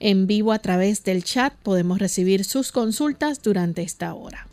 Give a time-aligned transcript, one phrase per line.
[0.00, 4.48] en vivo a través del chat podemos recibir sus consultas durante esta hora.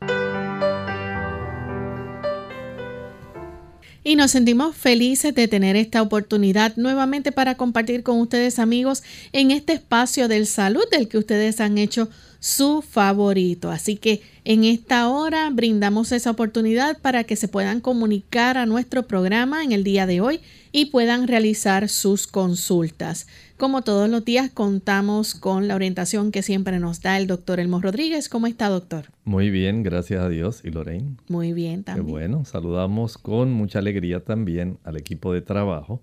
[4.07, 9.51] Y nos sentimos felices de tener esta oportunidad nuevamente para compartir con ustedes amigos en
[9.51, 12.07] este espacio del salud del que ustedes han hecho
[12.39, 13.69] su favorito.
[13.69, 19.05] Así que en esta hora brindamos esa oportunidad para que se puedan comunicar a nuestro
[19.07, 20.39] programa en el día de hoy
[20.71, 23.27] y puedan realizar sus consultas.
[23.57, 27.81] Como todos los días contamos con la orientación que siempre nos da el doctor Elmo
[27.81, 28.29] Rodríguez.
[28.29, 29.05] ¿Cómo está, doctor?
[29.23, 30.61] Muy bien, gracias a Dios.
[30.63, 31.17] ¿Y Lorraine?
[31.27, 32.05] Muy bien también.
[32.05, 36.01] Qué bueno, saludamos con mucha alegría también al equipo de trabajo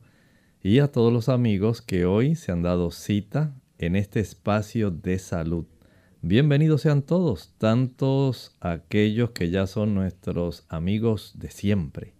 [0.62, 5.19] y a todos los amigos que hoy se han dado cita en este espacio de
[5.19, 5.66] salud.
[6.22, 12.13] Bienvenidos sean todos, tantos aquellos que ya son nuestros amigos de siempre,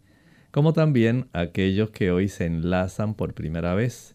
[0.55, 4.15] como también aquellos que hoy se enlazan por primera vez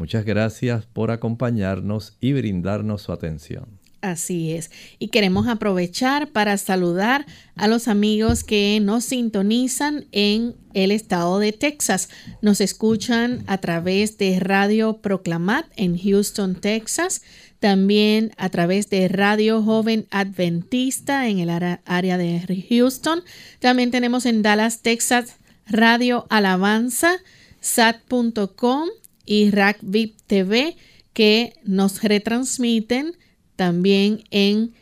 [0.00, 3.66] Muchas gracias por acompañarnos y brindarnos su atención.
[4.00, 4.70] Así es.
[4.98, 11.52] Y queremos aprovechar para saludar a los amigos que nos sintonizan en el estado de
[11.52, 12.08] Texas.
[12.40, 17.20] Nos escuchan a través de Radio Proclamat en Houston, Texas.
[17.58, 23.22] También a través de Radio Joven Adventista en el área de Houston.
[23.58, 25.36] También tenemos en Dallas, Texas,
[25.70, 27.18] Radio Alabanza,
[27.60, 28.88] sat.com
[29.24, 29.80] y Rack
[30.26, 30.76] TV
[31.12, 33.16] que nos retransmiten
[33.56, 34.74] también en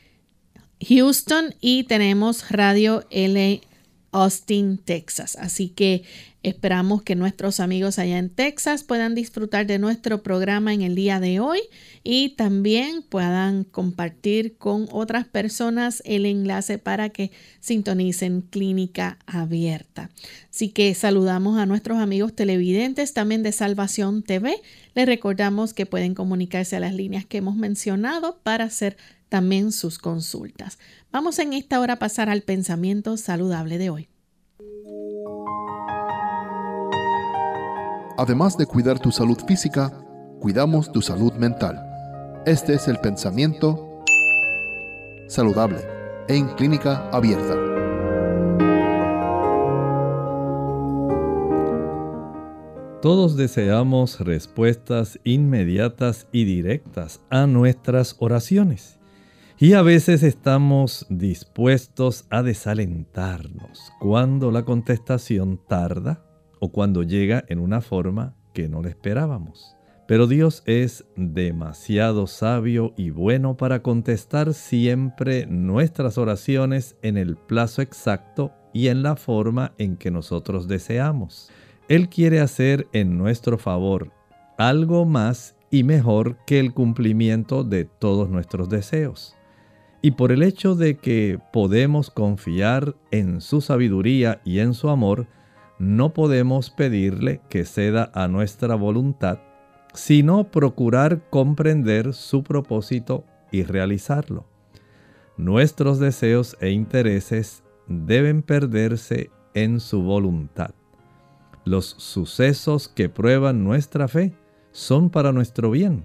[0.81, 3.60] Houston y tenemos Radio L
[4.12, 5.37] Austin, Texas.
[5.37, 6.04] Así que
[6.48, 11.20] Esperamos que nuestros amigos allá en Texas puedan disfrutar de nuestro programa en el día
[11.20, 11.60] de hoy
[12.03, 20.09] y también puedan compartir con otras personas el enlace para que sintonicen Clínica Abierta.
[20.50, 24.56] Así que saludamos a nuestros amigos televidentes también de Salvación TV.
[24.94, 28.97] Les recordamos que pueden comunicarse a las líneas que hemos mencionado para hacer
[29.28, 30.78] también sus consultas.
[31.12, 34.09] Vamos en esta hora a pasar al pensamiento saludable de hoy.
[38.19, 39.93] Además de cuidar tu salud física,
[40.41, 41.81] cuidamos tu salud mental.
[42.47, 44.03] Este es el pensamiento
[45.29, 45.79] saludable
[46.27, 47.55] en clínica abierta.
[53.01, 58.98] Todos deseamos respuestas inmediatas y directas a nuestras oraciones.
[59.60, 66.28] Y a veces estamos dispuestos a desalentarnos cuando la contestación tarda
[66.60, 69.77] o cuando llega en una forma que no le esperábamos.
[70.09, 77.83] Pero Dios es demasiado sabio y bueno para contestar siempre nuestras oraciones en el plazo
[77.83, 81.51] exacto y en la forma en que nosotros deseamos.
[81.89, 84.11] Él quiere hacer en nuestro favor
[84.57, 89.37] algo más y mejor que el cumplimiento de todos nuestros deseos.
[90.01, 95.27] Y por el hecho de que podemos confiar en su sabiduría y en su amor,
[95.78, 99.39] no podemos pedirle que ceda a nuestra voluntad,
[99.95, 104.47] sino procurar comprender su propósito y realizarlo.
[105.36, 110.71] Nuestros deseos e intereses deben perderse en su voluntad.
[111.65, 114.34] Los sucesos que prueban nuestra fe
[114.72, 116.04] son para nuestro bien,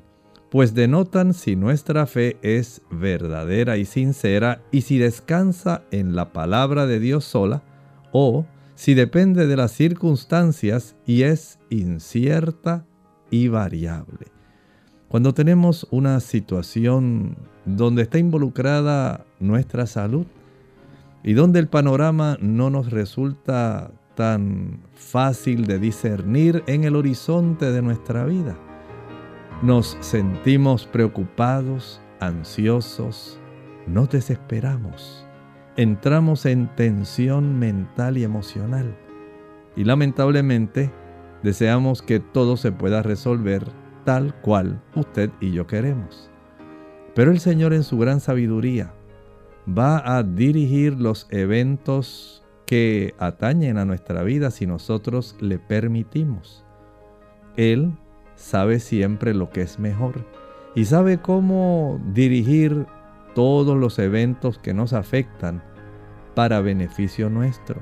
[0.49, 6.85] pues denotan si nuestra fe es verdadera y sincera y si descansa en la palabra
[6.85, 7.63] de Dios sola
[8.11, 8.45] o
[8.83, 12.85] si depende de las circunstancias y es incierta
[13.31, 14.27] y variable.
[15.07, 20.25] Cuando tenemos una situación donde está involucrada nuestra salud
[21.23, 27.81] y donde el panorama no nos resulta tan fácil de discernir en el horizonte de
[27.81, 28.57] nuestra vida,
[29.61, 33.39] nos sentimos preocupados, ansiosos,
[33.87, 35.22] nos desesperamos,
[35.75, 38.95] entramos en tensión mental y emocional
[39.75, 40.91] y lamentablemente
[41.41, 43.65] deseamos que todo se pueda resolver
[44.05, 46.29] tal cual usted y yo queremos.
[47.15, 48.93] Pero el Señor en su gran sabiduría
[49.67, 56.65] va a dirigir los eventos que atañen a nuestra vida si nosotros le permitimos.
[57.55, 57.93] Él
[58.35, 60.25] sabe siempre lo que es mejor
[60.75, 62.85] y sabe cómo dirigir
[63.33, 65.63] todos los eventos que nos afectan
[66.35, 67.81] para beneficio nuestro.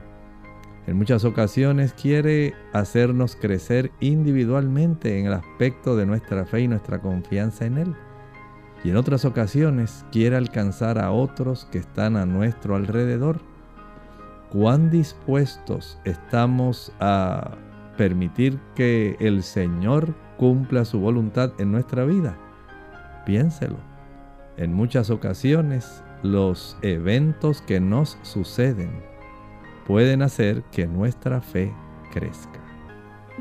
[0.87, 6.99] En muchas ocasiones quiere hacernos crecer individualmente en el aspecto de nuestra fe y nuestra
[6.99, 7.95] confianza en Él.
[8.83, 13.39] Y en otras ocasiones quiere alcanzar a otros que están a nuestro alrededor.
[14.49, 17.51] ¿Cuán dispuestos estamos a
[17.95, 22.35] permitir que el Señor cumpla su voluntad en nuestra vida?
[23.25, 23.90] Piénselo.
[24.57, 28.91] En muchas ocasiones los eventos que nos suceden
[29.87, 31.73] pueden hacer que nuestra fe
[32.11, 32.61] crezca.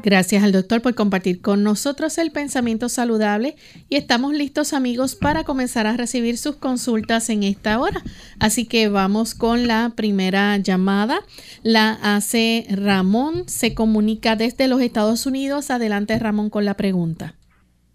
[0.03, 3.57] Gracias al doctor por compartir con nosotros el pensamiento saludable
[3.89, 8.01] y estamos listos amigos para comenzar a recibir sus consultas en esta hora.
[8.39, 11.19] Así que vamos con la primera llamada.
[11.63, 15.71] La hace Ramón, se comunica desde los Estados Unidos.
[15.71, 17.35] Adelante Ramón con la pregunta.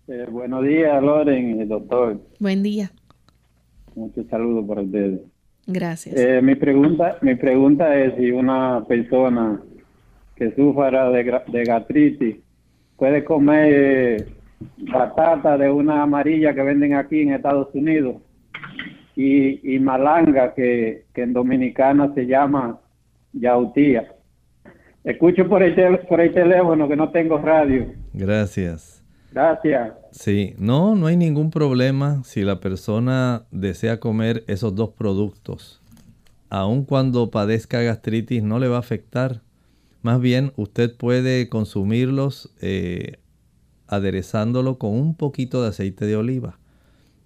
[0.08, 2.22] Eh, buenos días Loren, doctor.
[2.40, 2.92] Buen día.
[3.95, 5.21] Muchos saludos para ustedes.
[5.68, 6.15] Gracias.
[6.15, 9.62] Eh, mi pregunta, mi pregunta es si una persona
[10.36, 12.36] que sufra de, de gastritis
[12.97, 14.25] puede comer eh,
[14.77, 18.18] batata de una amarilla que venden aquí en Estados Unidos
[19.15, 22.80] y, malanga que, en dominicana se llama
[23.33, 24.12] yautía.
[25.03, 27.86] Escucho por el, por el teléfono que no tengo radio.
[28.13, 28.94] Gracias.
[29.36, 29.92] Gracias.
[30.12, 35.82] Sí, no, no hay ningún problema si la persona desea comer esos dos productos.
[36.50, 39.42] Aun cuando padezca gastritis no le va a afectar.
[40.02, 43.18] Más bien usted puede consumirlos eh,
[43.88, 46.58] aderezándolo con un poquito de aceite de oliva.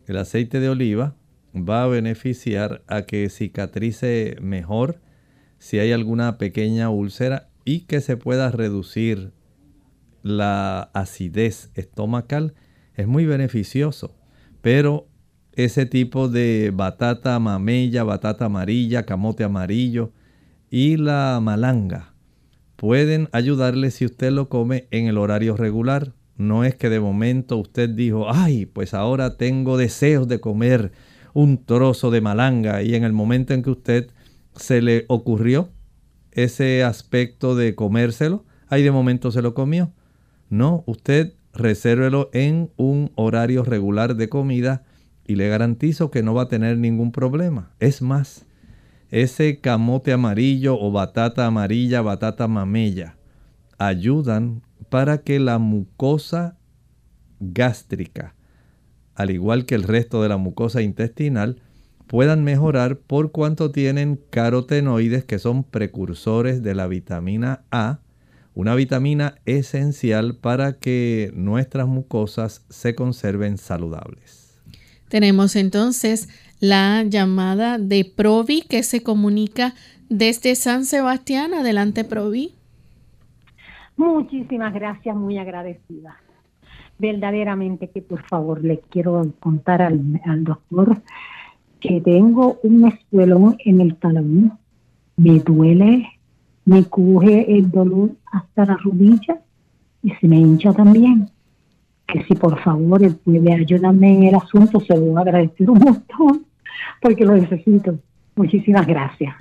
[0.08, 1.14] El aceite de oliva
[1.54, 4.98] va a beneficiar a que cicatrice mejor
[5.60, 9.32] si hay alguna pequeña úlcera y que se pueda reducir
[10.24, 12.54] la acidez estomacal
[12.96, 14.16] es muy beneficioso,
[14.62, 15.08] pero
[15.54, 20.12] ese tipo de batata mamella, batata amarilla, camote amarillo
[20.70, 22.14] y la malanga
[22.76, 26.14] pueden ayudarle si usted lo come en el horario regular.
[26.38, 30.94] No es que de momento usted dijo, ay, pues ahora tengo deseos de comer
[31.34, 34.12] un trozo de malanga y en el momento en que usted
[34.56, 35.70] se le ocurrió
[36.32, 39.92] ese aspecto de comérselo, ahí de momento se lo comió.
[40.50, 44.84] No, usted resérvelo en un horario regular de comida
[45.26, 47.72] y le garantizo que no va a tener ningún problema.
[47.80, 48.46] Es más,
[49.12, 53.16] ese camote amarillo o batata amarilla, batata mamella,
[53.78, 56.58] ayudan para que la mucosa
[57.40, 58.36] gástrica,
[59.16, 61.62] al igual que el resto de la mucosa intestinal,
[62.08, 68.00] puedan mejorar por cuanto tienen carotenoides que son precursores de la vitamina A
[68.60, 74.62] una vitamina esencial para que nuestras mucosas se conserven saludables.
[75.08, 76.28] Tenemos entonces
[76.60, 79.76] la llamada de Provi que se comunica
[80.10, 81.54] desde San Sebastián.
[81.54, 82.54] Adelante, Provi.
[83.96, 86.18] Muchísimas gracias, muy agradecida.
[86.98, 91.02] Verdaderamente que por favor le quiero contar al, al doctor
[91.80, 94.60] que tengo un espuelón en el talón,
[95.16, 96.19] me duele
[96.70, 99.42] me coge el dolor hasta la rodilla
[100.04, 101.28] y se me hincha también.
[102.06, 105.68] Que si por favor él puede ayudarme en el asunto, se lo voy a agradecer
[105.68, 106.46] un montón,
[107.02, 107.98] porque lo necesito.
[108.36, 109.34] Muchísimas gracias.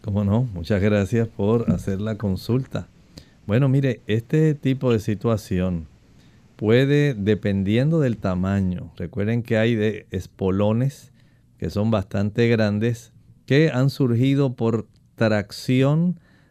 [0.00, 2.86] Cómo no, muchas gracias por hacer la consulta.
[3.46, 5.86] Bueno, mire, este tipo de situación
[6.56, 11.12] puede, dependiendo del tamaño, recuerden que hay de espolones
[11.58, 13.12] que son bastante grandes,
[13.44, 14.86] que han surgido por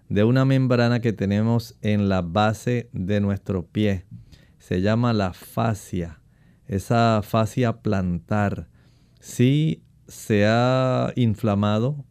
[0.10, 4.06] de una membrana que tenemos en la base de nuestro pie.
[4.58, 6.20] Se llama la fascia,
[6.68, 8.68] esa fascia plantar.
[9.20, 12.06] Si se ha inflamado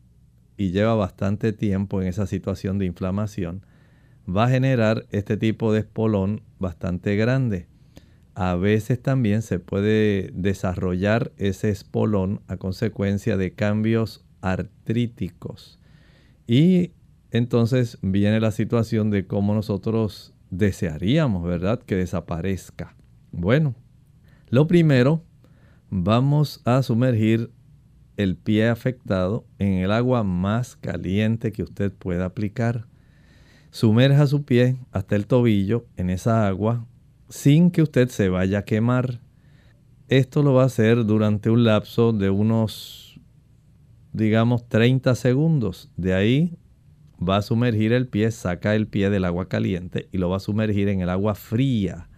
[0.56, 3.66] y lleva bastante tiempo en esa situación de inflamación,
[4.28, 7.66] va a generar este tipo de espolón bastante grande.
[8.34, 15.80] A veces también se puede desarrollar ese espolón a consecuencia de cambios artríticos.
[16.46, 16.92] Y
[17.30, 22.94] entonces viene la situación de cómo nosotros desearíamos, ¿verdad?, que desaparezca.
[23.32, 23.74] Bueno,
[24.50, 25.24] lo primero,
[25.90, 27.50] vamos a sumergir
[28.16, 32.86] el pie afectado en el agua más caliente que usted pueda aplicar.
[33.70, 36.86] Sumerja su pie hasta el tobillo en esa agua
[37.28, 39.20] sin que usted se vaya a quemar.
[40.08, 43.03] Esto lo va a hacer durante un lapso de unos,
[44.14, 45.90] digamos, 30 segundos.
[45.96, 46.56] De ahí
[47.20, 50.40] va a sumergir el pie, saca el pie del agua caliente y lo va a
[50.40, 52.08] sumergir en el agua fría.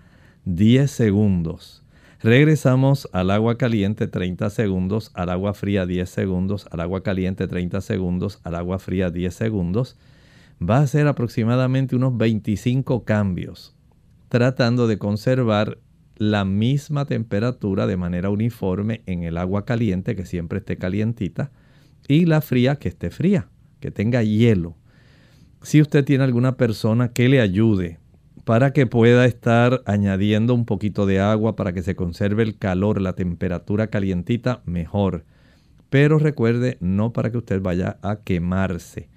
[0.44, 1.82] 10 segundos.
[2.20, 7.80] Regresamos al agua caliente 30 segundos, al agua fría 10 segundos, al agua caliente 30
[7.80, 9.96] segundos, al agua fría 10 segundos.
[10.62, 13.74] Va a ser aproximadamente unos 25 cambios,
[14.28, 15.78] tratando de conservar
[16.16, 21.50] la misma temperatura de manera uniforme en el agua caliente, que siempre esté calientita,
[22.08, 23.48] y la fría que esté fría,
[23.80, 24.76] que tenga hielo.
[25.62, 27.98] Si usted tiene alguna persona que le ayude
[28.44, 33.00] para que pueda estar añadiendo un poquito de agua para que se conserve el calor,
[33.00, 35.24] la temperatura calientita, mejor.
[35.90, 39.08] Pero recuerde, no para que usted vaya a quemarse.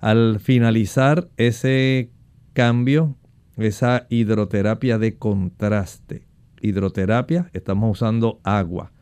[0.00, 2.10] Al finalizar ese
[2.52, 3.16] cambio,
[3.56, 6.26] esa hidroterapia de contraste,
[6.60, 8.92] hidroterapia, estamos usando agua.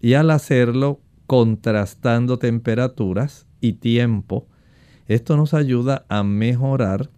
[0.00, 1.00] Y al hacerlo,
[1.32, 4.48] contrastando temperaturas y tiempo,
[5.06, 7.08] esto nos ayuda a mejorar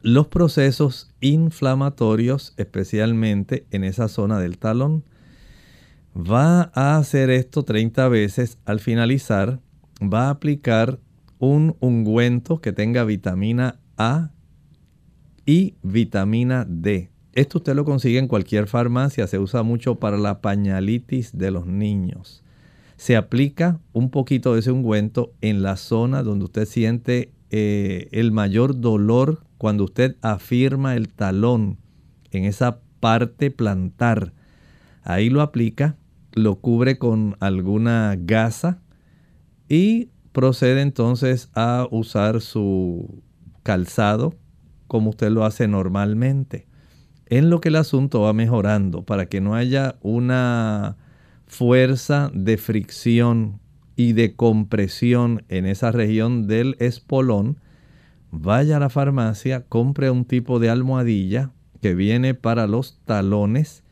[0.00, 5.04] los procesos inflamatorios, especialmente en esa zona del talón.
[6.16, 8.58] Va a hacer esto 30 veces.
[8.64, 9.60] Al finalizar,
[10.02, 10.98] va a aplicar
[11.38, 14.32] un ungüento que tenga vitamina A
[15.46, 17.12] y vitamina D.
[17.34, 21.66] Esto usted lo consigue en cualquier farmacia, se usa mucho para la pañalitis de los
[21.66, 22.41] niños.
[22.96, 28.32] Se aplica un poquito de ese ungüento en la zona donde usted siente eh, el
[28.32, 31.78] mayor dolor cuando usted afirma el talón
[32.30, 34.32] en esa parte plantar,
[35.02, 35.96] ahí lo aplica,
[36.32, 38.80] lo cubre con alguna gasa
[39.68, 43.22] y procede entonces a usar su
[43.62, 44.34] calzado
[44.86, 46.66] como usted lo hace normalmente.
[47.26, 50.96] En lo que el asunto va mejorando para que no haya una
[51.52, 53.60] fuerza de fricción
[53.94, 57.58] y de compresión en esa región del espolón,
[58.30, 61.50] vaya a la farmacia, compre un tipo de almohadilla
[61.82, 63.84] que viene para los talones,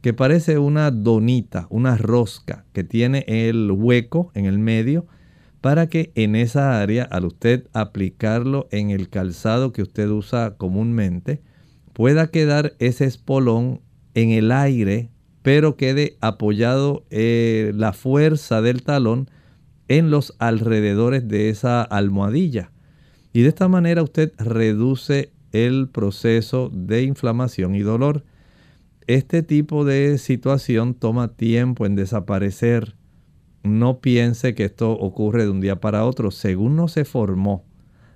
[0.00, 5.06] que parece una donita, una rosca, que tiene el hueco en el medio,
[5.60, 11.42] para que en esa área, al usted aplicarlo en el calzado que usted usa comúnmente,
[11.92, 13.82] pueda quedar ese espolón
[14.14, 15.10] en el aire,
[15.42, 19.28] pero quede apoyado eh, la fuerza del talón
[19.88, 22.70] en los alrededores de esa almohadilla.
[23.32, 28.24] Y de esta manera usted reduce el proceso de inflamación y dolor.
[29.06, 32.94] Este tipo de situación toma tiempo en desaparecer.
[33.64, 36.30] No piense que esto ocurre de un día para otro.
[36.30, 37.64] Según no se formó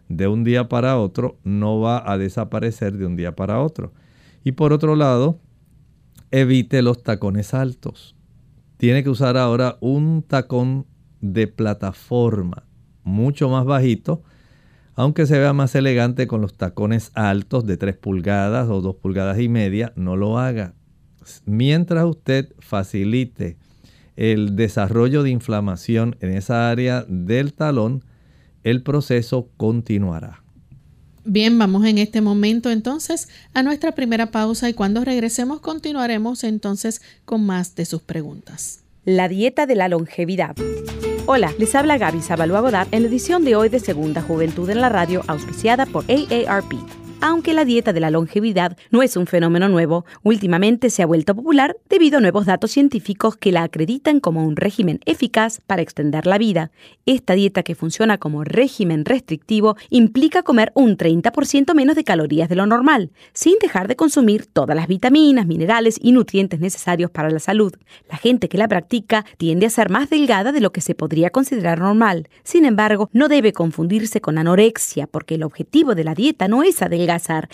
[0.09, 3.93] de un día para otro, no va a desaparecer de un día para otro.
[4.45, 5.41] Y por otro lado,
[6.31, 8.17] evite los tacones altos.
[8.77, 10.87] Tiene que usar ahora un tacón
[11.21, 12.65] de plataforma
[13.05, 14.23] mucho más bajito
[14.97, 19.39] aunque se vea más elegante con los tacones altos de 3 pulgadas o 2 pulgadas
[19.39, 20.75] y media, no lo haga.
[21.45, 23.59] Mientras usted facilite
[24.17, 28.05] el desarrollo de inflamación en esa área del talón,
[28.63, 30.46] el proceso continuará.
[31.29, 37.03] Bien, vamos en este momento entonces a nuestra primera pausa y cuando regresemos continuaremos entonces
[37.25, 38.85] con más de sus preguntas.
[39.05, 40.55] La dieta de la longevidad.
[41.27, 44.81] Hola, les habla Gaby Sabalua Godard en la edición de hoy de Segunda Juventud en
[44.81, 46.75] la Radio, auspiciada por AARP.
[47.23, 51.35] Aunque la dieta de la longevidad no es un fenómeno nuevo, últimamente se ha vuelto
[51.35, 56.27] popular debido a nuevos datos científicos que la acreditan como un régimen eficaz para extender
[56.27, 56.71] la vida.
[57.07, 62.57] Esta dieta que funciona como régimen restrictivo implica comer un 30% menos de calorías de
[62.57, 67.39] lo normal, sin dejar de consumir todas las vitaminas, minerales y nutrientes necesarios para la
[67.39, 67.73] salud.
[68.11, 71.31] La gente que la practica tiende a ser más delgada de lo que se podría
[71.31, 72.29] considerar normal.
[72.45, 76.83] Sin embargo, no debe confundirse con anorexia, porque el objetivo de la dieta no es
[76.83, 77.06] adelgazar,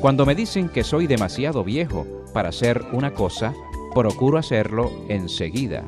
[0.00, 3.54] Cuando me dicen que soy demasiado viejo para hacer una cosa,
[3.94, 5.84] procuro hacerlo enseguida.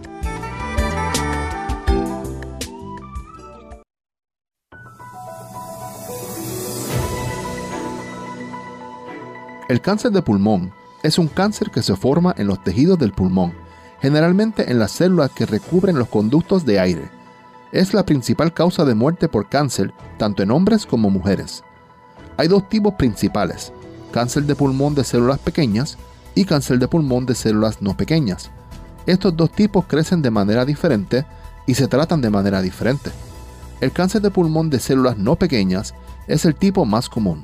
[9.68, 10.72] El cáncer de pulmón
[11.02, 13.52] es un cáncer que se forma en los tejidos del pulmón,
[14.00, 17.10] generalmente en las células que recubren los conductos de aire.
[17.72, 21.64] Es la principal causa de muerte por cáncer tanto en hombres como mujeres.
[22.36, 23.72] Hay dos tipos principales,
[24.12, 25.98] cáncer de pulmón de células pequeñas
[26.37, 28.50] y cáncer de pulmón de células no pequeñas.
[29.07, 31.26] Estos dos tipos crecen de manera diferente
[31.66, 33.11] y se tratan de manera diferente.
[33.81, 35.95] El cáncer de pulmón de células no pequeñas
[36.28, 37.43] es el tipo más común.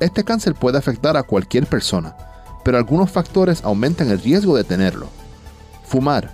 [0.00, 2.16] Este cáncer puede afectar a cualquier persona,
[2.64, 5.08] pero algunos factores aumentan el riesgo de tenerlo.
[5.84, 6.30] Fumar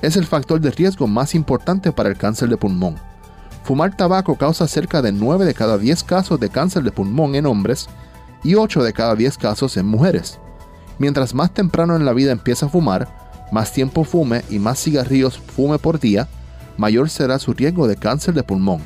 [0.00, 2.96] es el factor de riesgo más importante para el cáncer de pulmón.
[3.62, 7.44] Fumar tabaco causa cerca de 9 de cada 10 casos de cáncer de pulmón en
[7.44, 7.88] hombres
[8.42, 10.38] y 8 de cada 10 casos en mujeres.
[10.98, 13.08] Mientras más temprano en la vida empieza a fumar,
[13.50, 16.28] más tiempo fume y más cigarrillos fume por día,
[16.76, 18.80] mayor será su riesgo de cáncer de pulmón.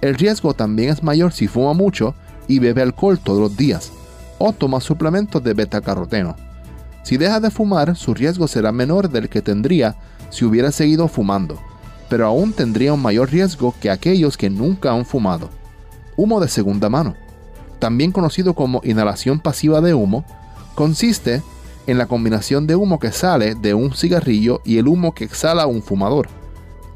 [0.00, 2.14] El riesgo también es mayor si fuma mucho
[2.48, 3.92] y bebe alcohol todos los días
[4.38, 6.34] o toma suplementos de betacaroteno.
[7.04, 9.96] Si deja de fumar, su riesgo será menor del que tendría
[10.30, 11.60] si hubiera seguido fumando,
[12.08, 15.48] pero aún tendría un mayor riesgo que aquellos que nunca han fumado.
[16.16, 17.14] Humo de segunda mano,
[17.78, 20.24] también conocido como inhalación pasiva de humo,
[20.74, 21.42] consiste
[21.86, 25.66] en la combinación de humo que sale de un cigarrillo y el humo que exhala
[25.66, 26.28] un fumador.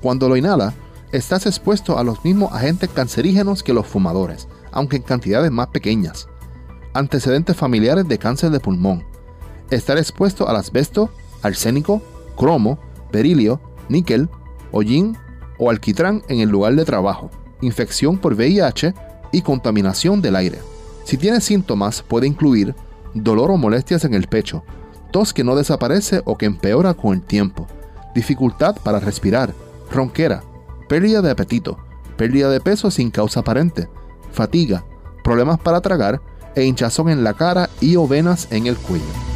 [0.00, 0.74] Cuando lo inhala,
[1.12, 6.28] estás expuesto a los mismos agentes cancerígenos que los fumadores, aunque en cantidades más pequeñas.
[6.94, 9.04] Antecedentes familiares de cáncer de pulmón.
[9.70, 11.10] Estar expuesto al asbesto,
[11.42, 12.00] arsénico,
[12.36, 12.78] cromo,
[13.12, 14.28] berilio, níquel,
[14.72, 15.16] hollín
[15.58, 17.30] o alquitrán en el lugar de trabajo.
[17.60, 18.94] Infección por VIH
[19.32, 20.58] y contaminación del aire.
[21.04, 22.74] Si tiene síntomas puede incluir
[23.22, 24.64] dolor o molestias en el pecho,
[25.10, 27.66] tos que no desaparece o que empeora con el tiempo,
[28.14, 29.52] dificultad para respirar,
[29.90, 30.42] ronquera,
[30.88, 31.78] pérdida de apetito,
[32.16, 33.88] pérdida de peso sin causa aparente,
[34.32, 34.84] fatiga,
[35.22, 36.20] problemas para tragar
[36.54, 39.35] e hinchazón en la cara y o venas en el cuello.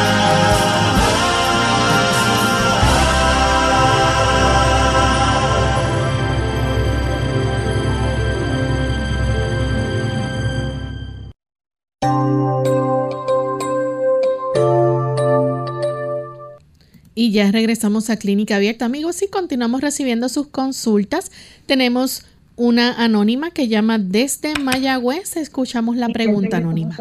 [17.21, 21.31] Y ya regresamos a Clínica Abierta, amigos, y continuamos recibiendo sus consultas.
[21.67, 25.37] Tenemos una anónima que llama desde Mayagüez.
[25.37, 26.95] Escuchamos la pregunta anónima.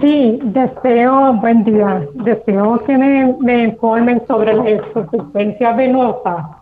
[0.00, 6.58] Sí, deseo, buen día, deseo que me, me informen sobre la insuficiencia venosa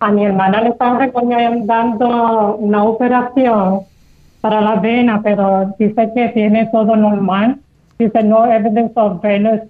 [0.00, 3.82] a mi hermana le están recomendando una operación
[4.40, 7.60] para la vena, pero dice que tiene todo normal.
[8.00, 9.60] Dice no evidence of venous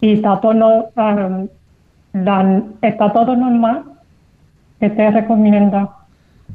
[0.00, 1.48] y está todo, um,
[2.82, 3.84] está todo normal.
[4.80, 5.96] ¿Qué te recomienda?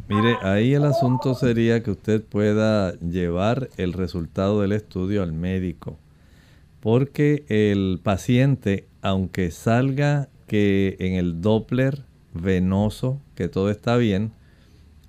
[0.08, 5.98] Mire, ahí el asunto sería que usted pueda llevar el resultado del estudio al médico.
[6.80, 14.32] Porque el paciente, aunque salga que en el Doppler venoso, que todo está bien,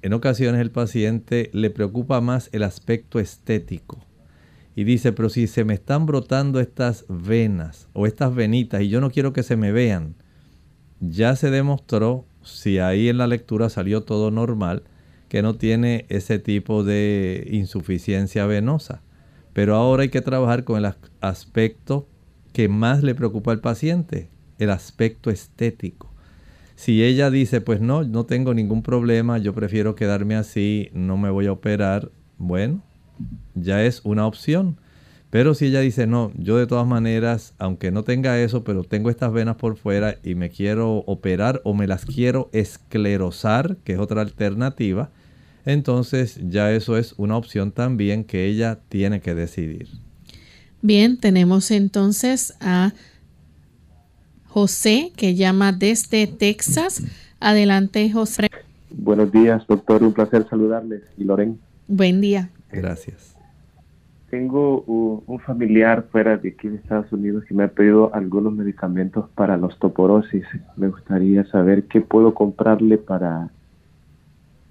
[0.03, 3.99] en ocasiones el paciente le preocupa más el aspecto estético.
[4.77, 9.01] Y dice, pero si se me están brotando estas venas o estas venitas y yo
[9.01, 10.17] no quiero que se me vean,
[11.01, 14.85] ya se demostró, si ahí en la lectura salió todo normal,
[15.29, 19.03] que no tiene ese tipo de insuficiencia venosa.
[19.53, 22.09] Pero ahora hay que trabajar con el as- aspecto
[22.53, 26.13] que más le preocupa al paciente, el aspecto estético.
[26.77, 31.31] Si ella dice, pues no, no tengo ningún problema, yo prefiero quedarme así, no me
[31.31, 32.83] voy a operar, bueno,
[33.55, 34.79] ya es una opción.
[35.31, 39.11] Pero si ella dice, no, yo de todas maneras, aunque no tenga eso, pero tengo
[39.11, 43.99] estas venas por fuera y me quiero operar o me las quiero esclerosar, que es
[43.99, 45.11] otra alternativa,
[45.67, 49.89] entonces ya eso es una opción también que ella tiene que decidir.
[50.83, 52.93] Bien, tenemos entonces a
[54.47, 57.03] José que llama desde Texas.
[57.41, 58.49] Adelante, José.
[58.91, 60.05] Buenos días, doctor.
[60.05, 61.03] Un placer saludarles.
[61.19, 62.51] Y Loren, Buen día.
[62.71, 63.37] Gracias.
[64.31, 69.29] tengo un familiar fuera de aquí de Estados Unidos que me ha pedido algunos medicamentos
[69.37, 70.45] para la osteoporosis.
[70.77, 73.51] Me gustaría saber qué puedo comprarle para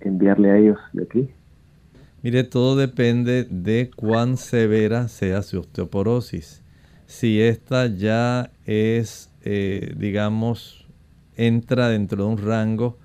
[0.01, 1.29] enviarle a ellos de aquí.
[2.23, 6.61] Mire, todo depende de cuán severa sea su osteoporosis.
[7.05, 10.87] Si esta ya es, eh, digamos,
[11.35, 12.97] entra dentro de un rango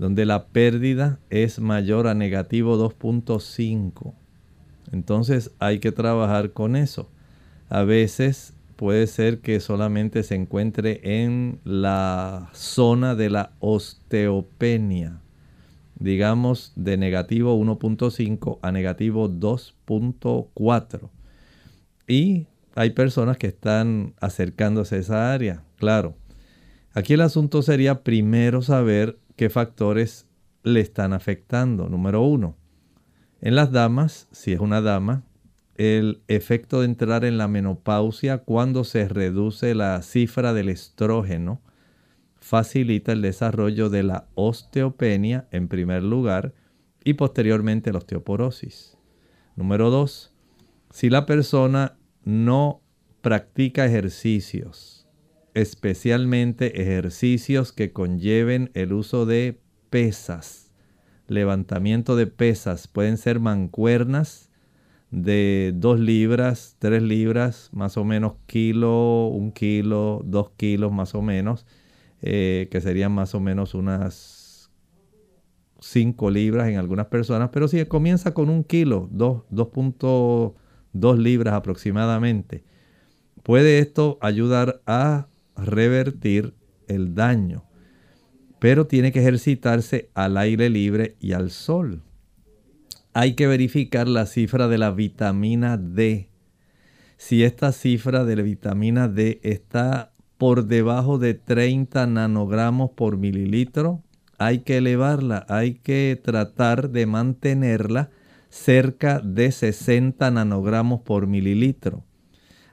[0.00, 4.14] donde la pérdida es mayor a negativo 2.5.
[4.92, 7.10] Entonces hay que trabajar con eso.
[7.68, 15.20] A veces puede ser que solamente se encuentre en la zona de la osteopenia
[15.96, 21.10] digamos, de negativo 1.5 a negativo 2.4.
[22.08, 26.14] Y hay personas que están acercándose a esa área, claro.
[26.94, 30.28] Aquí el asunto sería primero saber qué factores
[30.64, 31.88] le están afectando.
[31.88, 32.58] Número uno,
[33.40, 35.24] en las damas, si es una dama,
[35.76, 41.62] el efecto de entrar en la menopausia cuando se reduce la cifra del estrógeno,
[42.38, 46.52] facilita el desarrollo de la osteopenia en primer lugar
[47.02, 48.98] y posteriormente la osteoporosis.
[49.56, 50.34] Número 2.
[50.90, 52.82] Si la persona no
[53.22, 54.99] practica ejercicios,
[55.54, 59.60] especialmente ejercicios que conlleven el uso de
[59.90, 60.70] pesas,
[61.26, 64.50] levantamiento de pesas, pueden ser mancuernas
[65.10, 71.22] de 2 libras, 3 libras, más o menos kilo, 1 kilo, 2 kilos más o
[71.22, 71.66] menos,
[72.22, 74.70] eh, que serían más o menos unas
[75.80, 82.64] 5 libras en algunas personas, pero si comienza con un kilo, 2.2 libras aproximadamente,
[83.42, 85.28] puede esto ayudar a
[85.64, 86.54] revertir
[86.88, 87.64] el daño,
[88.58, 92.02] pero tiene que ejercitarse al aire libre y al sol.
[93.12, 96.30] Hay que verificar la cifra de la vitamina D.
[97.16, 104.02] Si esta cifra de la vitamina D está por debajo de 30 nanogramos por mililitro,
[104.38, 108.10] hay que elevarla, hay que tratar de mantenerla
[108.48, 112.04] cerca de 60 nanogramos por mililitro.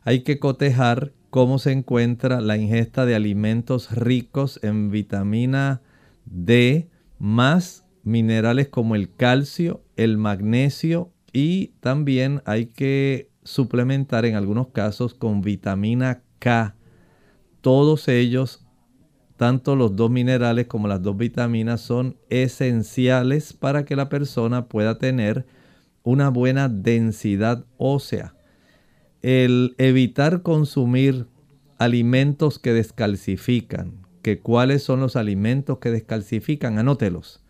[0.04, 5.82] Hay que cotejar cómo se encuentra la ingesta de alimentos ricos en vitamina
[6.26, 14.68] D más minerales como el calcio, el magnesio y también hay que suplementar en algunos
[14.70, 16.76] casos con vitamina K.
[17.62, 18.66] Todos ellos,
[19.36, 24.98] tanto los dos minerales como las dos vitaminas, son esenciales para que la persona pueda
[24.98, 25.46] tener
[26.04, 28.37] una buena densidad ósea.
[29.22, 31.28] El evitar consumir
[31.78, 37.44] alimentos que descalcifican, que cuáles son los alimentos que descalcifican, anótelos.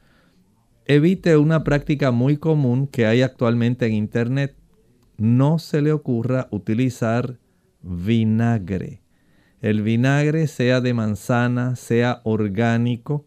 [0.85, 4.55] Evite una práctica muy común que hay actualmente en internet.
[5.17, 7.39] No se le ocurra utilizar
[7.81, 9.01] vinagre.
[9.59, 13.25] El vinagre sea de manzana, sea orgánico,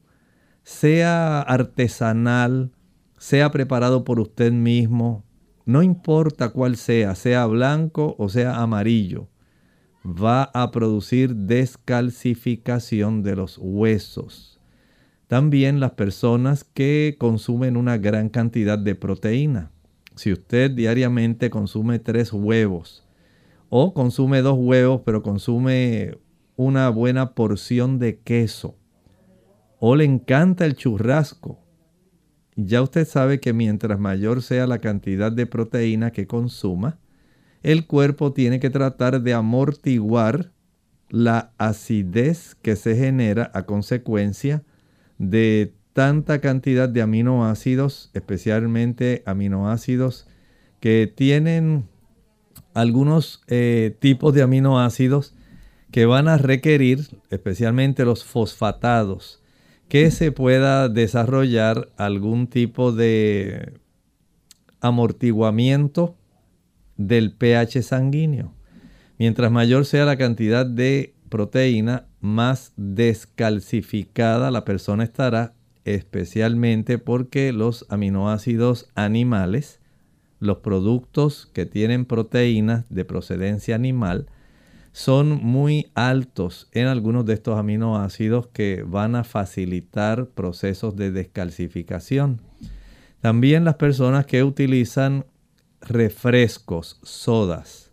[0.63, 2.71] sea artesanal,
[3.19, 5.25] sea preparado por usted mismo,
[5.71, 9.29] no importa cuál sea, sea blanco o sea amarillo.
[10.05, 14.59] va a producir descalcificación de los huesos.
[15.29, 19.71] También las personas que consumen una gran cantidad de proteína.
[20.17, 23.07] Si usted diariamente consume tres huevos
[23.69, 26.19] o consume dos huevos pero consume
[26.57, 28.75] una buena porción de queso
[29.79, 31.60] o le encanta el churrasco,
[32.57, 36.99] ya usted sabe que mientras mayor sea la cantidad de proteína que consuma,
[37.63, 40.53] el cuerpo tiene que tratar de amortiguar
[41.09, 44.63] la acidez que se genera a consecuencia
[45.19, 50.27] de tanta cantidad de aminoácidos, especialmente aminoácidos
[50.79, 51.89] que tienen
[52.75, 55.35] algunos eh, tipos de aminoácidos
[55.91, 59.40] que van a requerir, especialmente los fosfatados,
[59.91, 63.73] que se pueda desarrollar algún tipo de
[64.81, 66.17] amortiguamiento
[66.97, 68.55] del pH sanguíneo.
[69.19, 77.85] Mientras mayor sea la cantidad de proteína, más descalcificada la persona estará, especialmente porque los
[77.89, 79.81] aminoácidos animales,
[80.39, 84.29] los productos que tienen proteínas de procedencia animal,
[84.93, 92.41] son muy altos en algunos de estos aminoácidos que van a facilitar procesos de descalcificación.
[93.21, 95.27] También las personas que utilizan
[95.81, 97.91] refrescos, sodas.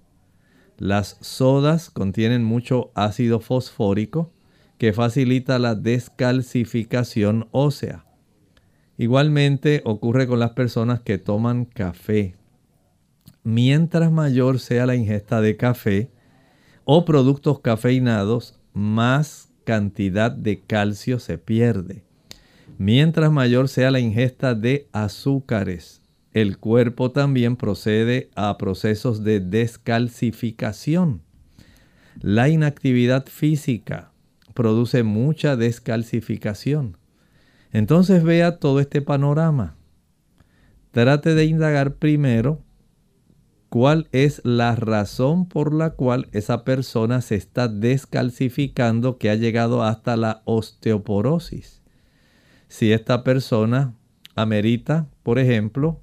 [0.78, 4.32] Las sodas contienen mucho ácido fosfórico
[4.78, 8.06] que facilita la descalcificación ósea.
[8.98, 12.36] Igualmente ocurre con las personas que toman café.
[13.44, 16.12] Mientras mayor sea la ingesta de café
[16.90, 22.06] o productos cafeinados, más cantidad de calcio se pierde.
[22.78, 31.24] Mientras mayor sea la ingesta de azúcares, el cuerpo también procede a procesos de descalcificación.
[32.22, 34.14] La inactividad física
[34.54, 36.96] produce mucha descalcificación.
[37.74, 39.76] Entonces vea todo este panorama.
[40.92, 42.64] Trate de indagar primero
[43.70, 49.84] cuál es la razón por la cual esa persona se está descalcificando que ha llegado
[49.84, 51.82] hasta la osteoporosis.
[52.68, 53.94] Si esta persona
[54.36, 56.02] amerita, por ejemplo,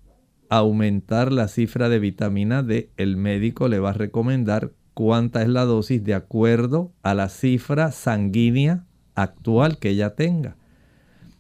[0.49, 5.65] aumentar la cifra de vitamina D, el médico le va a recomendar cuánta es la
[5.65, 10.57] dosis de acuerdo a la cifra sanguínea actual que ella tenga.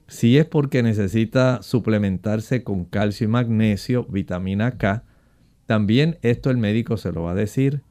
[0.06, 5.04] Si es porque necesita suplementarse con calcio y magnesio, vitamina K,
[5.66, 7.82] también esto el médico se lo va a decir.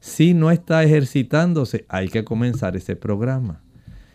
[0.00, 3.62] Si no está ejercitándose, hay que comenzar ese programa.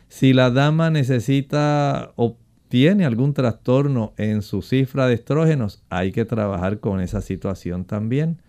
[0.08, 2.38] Si la dama necesita o
[2.70, 8.42] tiene algún trastorno en su cifra de estrógenos, hay que trabajar con esa situación también.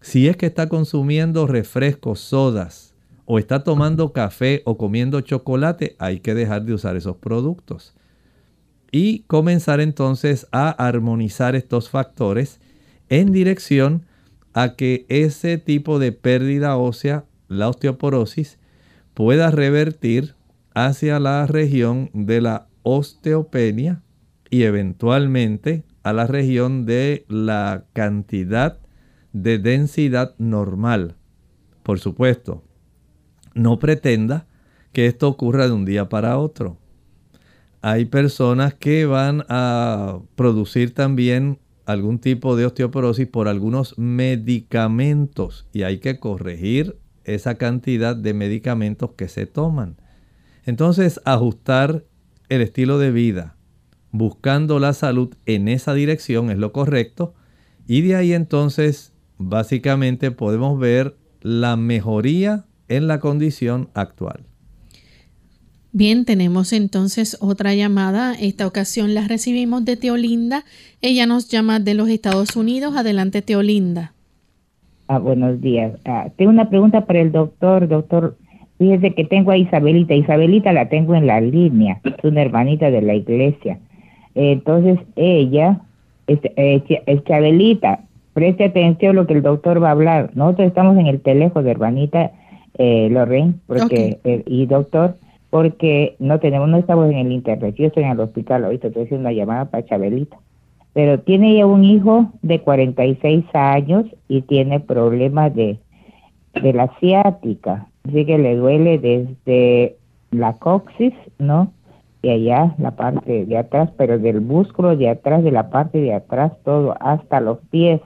[0.00, 6.20] Si es que está consumiendo refrescos, sodas, o está tomando café o comiendo chocolate, hay
[6.20, 7.94] que dejar de usar esos productos.
[8.90, 12.60] Y comenzar entonces a armonizar estos factores
[13.12, 14.06] en dirección
[14.54, 18.58] a que ese tipo de pérdida ósea, la osteoporosis,
[19.12, 20.34] pueda revertir
[20.74, 24.00] hacia la región de la osteopenia
[24.48, 28.78] y eventualmente a la región de la cantidad
[29.34, 31.16] de densidad normal.
[31.82, 32.64] Por supuesto,
[33.52, 34.46] no pretenda
[34.94, 36.78] que esto ocurra de un día para otro.
[37.82, 45.82] Hay personas que van a producir también algún tipo de osteoporosis por algunos medicamentos y
[45.82, 49.96] hay que corregir esa cantidad de medicamentos que se toman.
[50.64, 52.04] Entonces, ajustar
[52.48, 53.56] el estilo de vida,
[54.10, 57.34] buscando la salud en esa dirección es lo correcto.
[57.86, 64.46] Y de ahí entonces básicamente podemos ver la mejoría en la condición actual.
[65.92, 68.34] Bien, tenemos entonces otra llamada.
[68.34, 70.64] Esta ocasión la recibimos de Teolinda.
[71.02, 72.96] Ella nos llama de los Estados Unidos.
[72.96, 74.12] Adelante, Teolinda.
[75.08, 75.92] Ah, buenos días.
[76.06, 77.88] Ah, tengo una pregunta para el doctor.
[77.88, 78.36] Doctor,
[78.82, 80.12] Fíjese que tengo a Isabelita.
[80.12, 82.00] Isabelita la tengo en la línea.
[82.02, 83.78] Es una hermanita de la iglesia.
[84.34, 85.82] Entonces ella,
[86.26, 86.82] este, eh,
[87.24, 88.00] Chabelita,
[88.34, 90.30] preste atención a lo que el doctor va a hablar.
[90.34, 92.32] Nosotros estamos en el teléfono de hermanita
[92.76, 95.16] eh, Lorraine porque, eh, y doctor,
[95.52, 97.74] porque no tenemos, no estamos en el internet.
[97.76, 100.38] Yo estoy en el hospital ahorita, estoy haciendo una llamada para Chabelita.
[100.94, 105.78] Pero tiene ella un hijo de 46 años y tiene problemas de,
[106.54, 109.98] de la ciática Así que le duele desde
[110.30, 111.70] la coxis, ¿no?
[112.22, 116.14] Y allá, la parte de atrás, pero del músculo de atrás, de la parte de
[116.14, 118.00] atrás, todo, hasta los pies.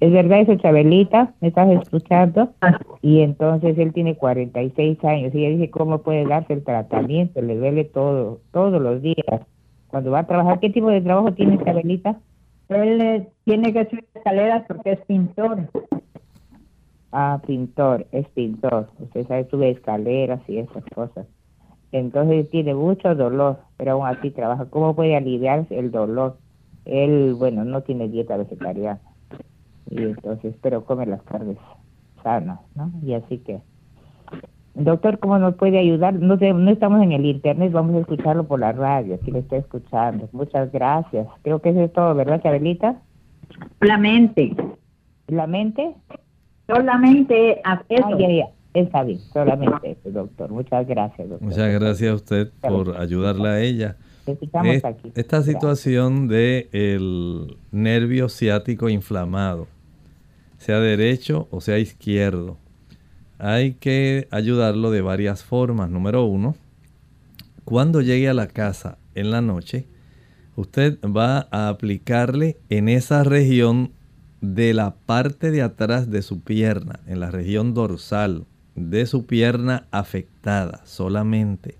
[0.00, 2.52] Es verdad eso, Chabelita, me estás escuchando.
[3.02, 7.42] Y entonces él tiene 46 años y ella dice, ¿cómo puede darse el tratamiento?
[7.42, 9.42] Le duele todo, todos los días.
[9.88, 12.20] Cuando va a trabajar, ¿qué tipo de trabajo tiene Chabelita?
[12.68, 15.68] Él eh, tiene que subir escaleras porque es pintor.
[17.10, 18.90] Ah, pintor, es pintor.
[19.00, 21.26] Usted sabe, sube escaleras y esas cosas.
[21.90, 24.66] Entonces tiene mucho dolor, pero aún así trabaja.
[24.66, 26.36] ¿Cómo puede aliviarse el dolor?
[26.84, 29.00] Él, bueno, no tiene dieta vegetariana.
[29.90, 31.56] Y entonces, pero come las carnes
[32.22, 32.90] sanas, ¿no?
[33.02, 33.60] Y así que,
[34.74, 36.14] doctor, ¿cómo nos puede ayudar?
[36.14, 39.38] No, sé, no estamos en el internet, vamos a escucharlo por la radio, aquí lo
[39.38, 40.28] estoy escuchando.
[40.32, 41.26] Muchas gracias.
[41.42, 43.00] Creo que eso es todo, ¿verdad, Chabelita?
[43.80, 44.54] La mente.
[45.28, 45.94] ¿La mente?
[46.66, 48.04] Solamente a eso.
[48.06, 48.48] Ah, ya, ya.
[48.74, 50.50] Está bien, solamente eso, doctor.
[50.50, 51.48] Muchas gracias, doctor.
[51.48, 53.96] Muchas gracias a usted por ayudarla a ella.
[54.26, 55.10] Estamos Es- aquí.
[55.14, 59.66] Esta situación de el nervio ciático inflamado,
[60.58, 62.58] sea derecho o sea izquierdo,
[63.38, 65.90] hay que ayudarlo de varias formas.
[65.90, 66.56] Número uno,
[67.64, 69.86] cuando llegue a la casa en la noche,
[70.56, 73.92] usted va a aplicarle en esa región
[74.40, 79.86] de la parte de atrás de su pierna, en la región dorsal de su pierna
[79.90, 81.76] afectada solamente.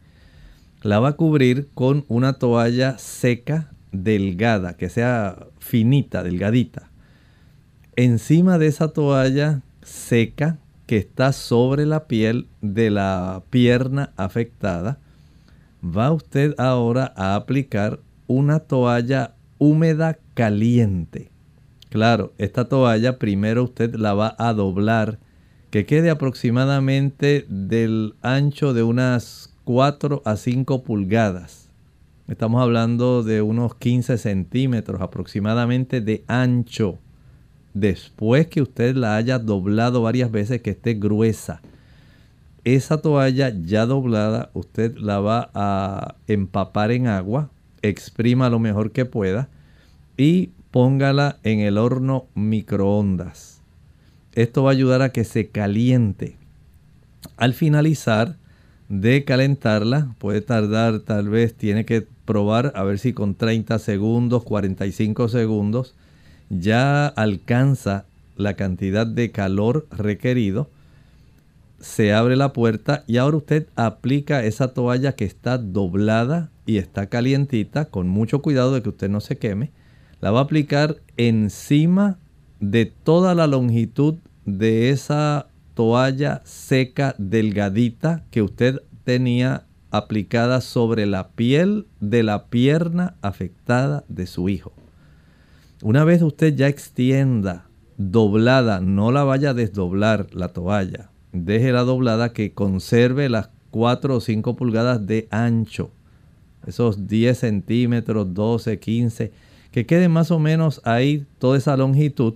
[0.83, 6.88] La va a cubrir con una toalla seca, delgada, que sea finita, delgadita.
[8.01, 15.01] Encima de esa toalla seca que está sobre la piel de la pierna afectada,
[15.83, 21.33] va usted ahora a aplicar una toalla húmeda caliente.
[21.89, 25.19] Claro, esta toalla primero usted la va a doblar
[25.71, 31.69] que quede aproximadamente del ancho de unas 4 a 5 pulgadas.
[32.29, 37.01] Estamos hablando de unos 15 centímetros aproximadamente de ancho.
[37.79, 41.61] Después que usted la haya doblado varias veces, que esté gruesa.
[42.65, 49.05] Esa toalla ya doblada, usted la va a empapar en agua, exprima lo mejor que
[49.05, 49.49] pueda
[50.17, 53.61] y póngala en el horno microondas.
[54.35, 56.37] Esto va a ayudar a que se caliente.
[57.37, 58.39] Al finalizar
[58.89, 64.43] de calentarla, puede tardar tal vez, tiene que probar a ver si con 30 segundos,
[64.43, 65.95] 45 segundos,
[66.51, 68.07] ya alcanza
[68.37, 70.71] la cantidad de calor requerido.
[71.81, 77.07] Se abre la puerta y ahora usted aplica esa toalla que está doblada y está
[77.07, 79.71] calientita, con mucho cuidado de que usted no se queme.
[80.21, 82.19] La va a aplicar encima
[82.61, 91.29] de toda la longitud de esa toalla seca delgadita que usted tenía aplicada sobre la
[91.29, 94.78] piel de la pierna afectada de su hijo.
[95.83, 102.33] Una vez usted ya extienda doblada, no la vaya a desdoblar la toalla, déjela doblada
[102.33, 105.93] que conserve las 4 o 5 pulgadas de ancho,
[106.67, 109.33] esos 10 centímetros, 12, 15,
[109.71, 112.35] que quede más o menos ahí toda esa longitud.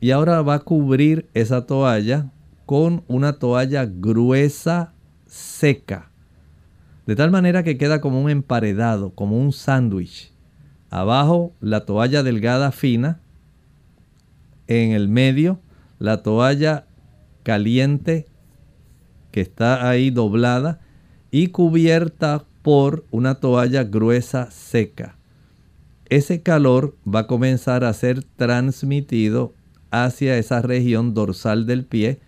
[0.00, 2.30] Y ahora va a cubrir esa toalla
[2.64, 4.94] con una toalla gruesa,
[5.26, 6.10] seca.
[7.06, 10.31] De tal manera que queda como un emparedado, como un sándwich.
[10.92, 13.18] Abajo la toalla delgada fina.
[14.66, 15.58] En el medio
[15.98, 16.84] la toalla
[17.44, 18.26] caliente
[19.30, 20.80] que está ahí doblada
[21.30, 25.16] y cubierta por una toalla gruesa seca.
[26.10, 29.54] Ese calor va a comenzar a ser transmitido
[29.90, 32.20] hacia esa región dorsal del pie,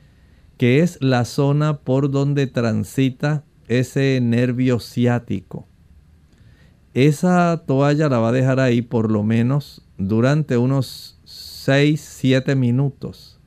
[0.56, 5.68] que es la zona por donde transita ese nervio ciático.
[6.94, 13.40] Esa toalla la va a dejar ahí por lo menos durante unos 6-7 minutos.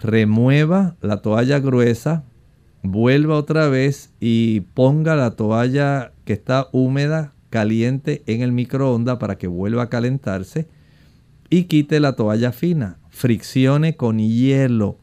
[0.00, 2.22] Remueva la toalla gruesa,
[2.84, 9.36] vuelva otra vez y ponga la toalla que está húmeda, caliente en el microondas para
[9.36, 10.68] que vuelva a calentarse
[11.50, 12.98] y quite la toalla fina.
[13.10, 15.01] Friccione con hielo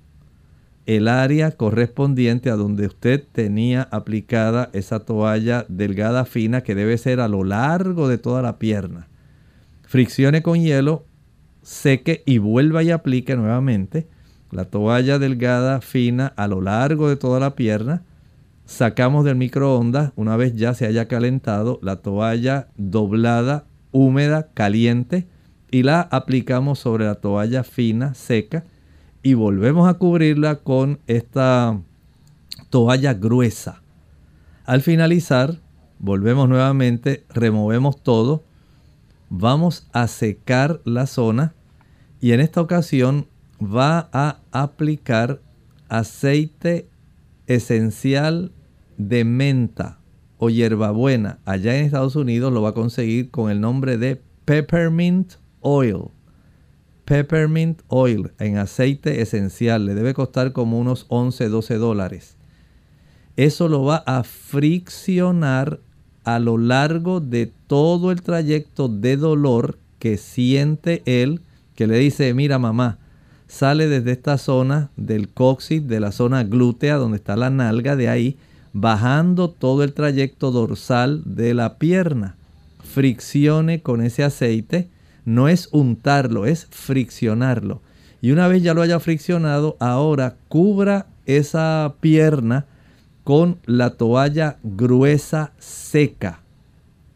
[0.90, 7.20] el área correspondiente a donde usted tenía aplicada esa toalla delgada fina que debe ser
[7.20, 9.08] a lo largo de toda la pierna.
[9.84, 11.06] Friccione con hielo,
[11.62, 14.08] seque y vuelva y aplique nuevamente
[14.50, 18.02] la toalla delgada fina a lo largo de toda la pierna.
[18.66, 25.28] Sacamos del microondas una vez ya se haya calentado la toalla doblada, húmeda, caliente
[25.70, 28.64] y la aplicamos sobre la toalla fina, seca
[29.22, 31.80] y volvemos a cubrirla con esta
[32.70, 33.82] toalla gruesa.
[34.66, 35.60] Al finalizar,
[36.00, 38.44] volvemos nuevamente, removemos todo,
[39.30, 41.54] vamos a secar la zona
[42.22, 43.28] y en esta ocasión
[43.62, 45.42] va a aplicar
[45.90, 46.88] aceite
[47.48, 48.52] esencial
[48.98, 50.00] de menta
[50.38, 51.40] o hierbabuena.
[51.46, 56.12] Allá en Estados Unidos lo va a conseguir con el nombre de peppermint oil.
[57.10, 59.84] Peppermint oil en aceite esencial.
[59.88, 62.38] Le debe costar como unos 11, 12 dólares.
[63.36, 65.80] Eso lo va a friccionar
[66.24, 71.42] a lo largo de todo el trayecto de dolor que siente él,
[71.74, 73.00] que le dice, mira mamá,
[73.48, 78.08] sale desde esta zona del coxis, de la zona glútea, donde está la nalga, de
[78.08, 78.38] ahí,
[78.72, 82.36] bajando todo el trayecto dorsal de la pierna.
[82.84, 84.90] Friccione con ese aceite,
[85.26, 87.82] no es untarlo, es friccionarlo.
[88.22, 92.66] Y una vez ya lo haya friccionado, ahora cubra esa pierna
[93.24, 96.42] con la toalla gruesa seca,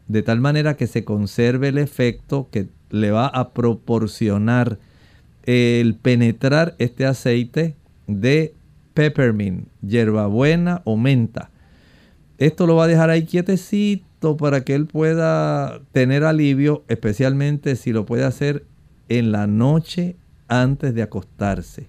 [0.06, 4.78] de tal manera que se conserve el efecto que le va a proporcionar
[5.42, 7.74] el penetrar este aceite
[8.06, 8.54] de
[8.94, 11.50] peppermint, hierbabuena o menta.
[12.38, 17.92] Esto lo va a dejar ahí quietecito para que él pueda tener alivio, especialmente si
[17.92, 18.64] lo puede hacer
[19.08, 20.16] en la noche
[20.48, 21.88] antes de acostarse.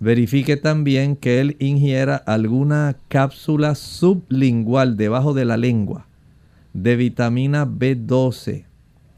[0.00, 6.06] Verifique también que él ingiera alguna cápsula sublingual debajo de la lengua
[6.72, 8.64] de vitamina B12.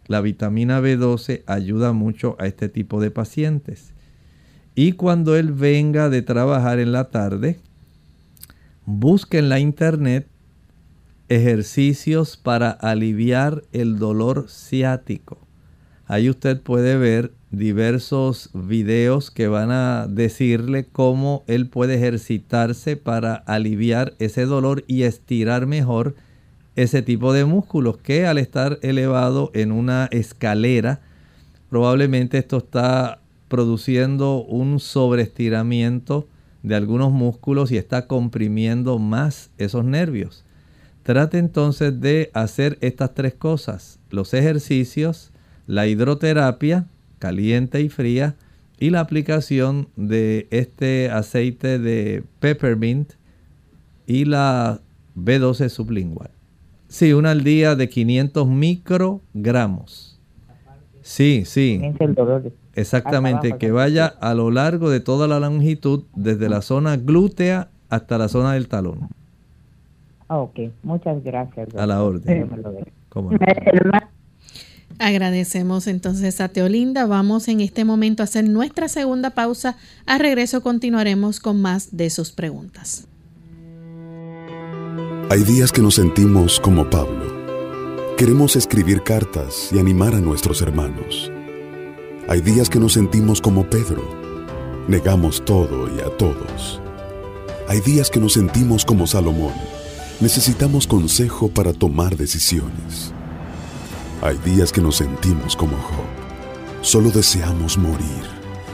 [0.07, 3.95] La vitamina B12 ayuda mucho a este tipo de pacientes.
[4.75, 7.59] Y cuando él venga de trabajar en la tarde,
[8.87, 10.27] busque en la internet
[11.29, 15.39] ejercicios para aliviar el dolor ciático.
[16.07, 23.35] Ahí usted puede ver diversos videos que van a decirle cómo él puede ejercitarse para
[23.35, 26.15] aliviar ese dolor y estirar mejor
[26.77, 31.01] ese tipo de músculos que al estar elevado en una escalera
[31.71, 36.29] probablemente esto está produciendo un sobreestiramiento
[36.65, 40.45] de algunos músculos y está comprimiendo más esos nervios.
[41.03, 45.31] Trate entonces de hacer estas tres cosas, los ejercicios,
[45.67, 46.87] la hidroterapia
[47.19, 48.35] caliente y fría
[48.81, 53.13] y la aplicación de este aceite de peppermint
[54.07, 54.81] y la
[55.15, 56.31] B12 sublingual.
[56.89, 60.19] Sí, una al día de 500 microgramos.
[61.03, 61.83] Sí, sí.
[62.75, 68.19] Exactamente, que vaya a lo largo de toda la longitud, desde la zona glútea hasta
[68.19, 69.09] la zona del talón.
[70.29, 71.69] Ok, muchas gracias.
[71.77, 72.51] A la orden.
[73.09, 73.31] ¿Cómo
[74.99, 77.07] Agradecemos entonces a Teolinda.
[77.07, 79.77] Vamos en este momento a hacer nuestra segunda pausa.
[80.07, 83.07] A regreso continuaremos con más de sus preguntas.
[85.31, 87.35] Hay días que nos sentimos como Pablo.
[88.17, 91.34] Queremos escribir cartas y animar a nuestros hermanos.
[92.27, 94.03] Hay días que nos sentimos como Pedro.
[94.89, 96.81] Negamos todo y a todos.
[97.69, 99.53] Hay días que nos sentimos como Salomón.
[100.21, 103.13] Necesitamos consejo para tomar decisiones.
[104.23, 106.07] Hay días que nos sentimos como Job.
[106.81, 108.25] Solo deseamos morir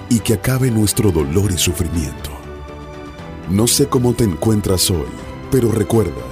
[0.09, 2.31] y que acabe nuestro dolor y sufrimiento.
[3.51, 5.11] No sé cómo te encuentras hoy,
[5.51, 6.23] pero recuerda,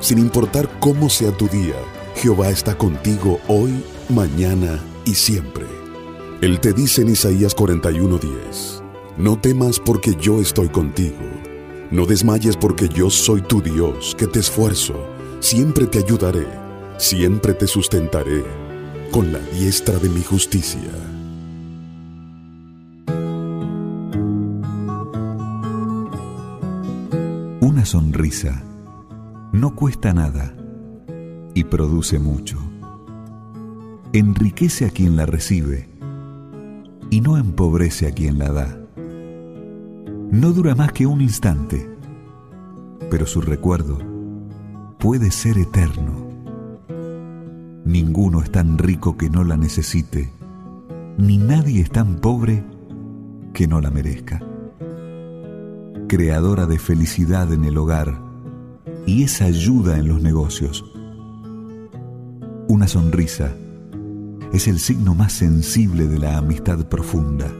[0.00, 1.76] sin importar cómo sea tu día,
[2.16, 5.75] Jehová está contigo hoy, mañana y siempre.
[6.42, 8.82] Él te dice en Isaías 41:10,
[9.16, 11.16] no temas porque yo estoy contigo,
[11.90, 14.94] no desmayes porque yo soy tu Dios, que te esfuerzo,
[15.40, 16.46] siempre te ayudaré,
[16.98, 18.44] siempre te sustentaré
[19.12, 20.90] con la diestra de mi justicia.
[27.62, 28.62] Una sonrisa
[29.52, 30.54] no cuesta nada
[31.54, 32.58] y produce mucho.
[34.12, 35.95] Enriquece a quien la recibe
[37.16, 38.78] y no empobrece a quien la da.
[40.30, 41.88] No dura más que un instante,
[43.10, 43.96] pero su recuerdo
[44.98, 46.12] puede ser eterno.
[47.86, 50.30] Ninguno es tan rico que no la necesite,
[51.16, 52.62] ni nadie es tan pobre
[53.54, 54.42] que no la merezca.
[56.08, 58.20] Creadora de felicidad en el hogar
[59.06, 60.84] y esa ayuda en los negocios.
[62.68, 63.56] Una sonrisa
[64.52, 67.50] es el signo más sensible de la amistad profunda.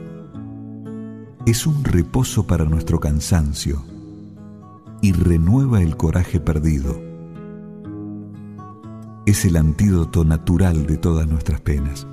[1.45, 3.83] Es un reposo para nuestro cansancio
[5.01, 7.07] y renueva el coraje perdido
[9.27, 12.07] es el antídoto natural de todas nuestras penas.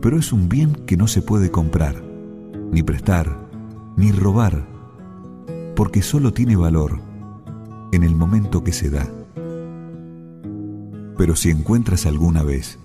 [0.00, 2.04] Pero es un bien que no se puede comprar,
[2.70, 3.36] ni prestar,
[3.96, 4.64] ni robar,
[5.74, 7.00] porque solo tiene valor
[7.90, 9.10] en el momento que se da.
[11.16, 12.78] Pero si encuentras alguna vez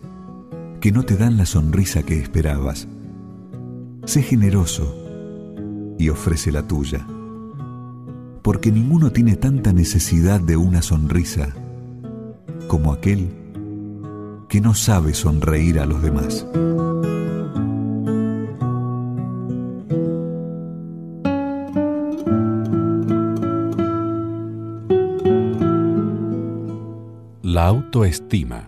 [0.84, 2.90] que no te dan la sonrisa que esperabas,
[4.04, 4.94] Sé generoso
[5.98, 7.08] y ofrece la tuya,
[8.42, 11.54] porque ninguno tiene tanta necesidad de una sonrisa
[12.68, 13.30] como aquel
[14.50, 16.46] que no sabe sonreír a los demás.
[27.42, 28.68] La autoestima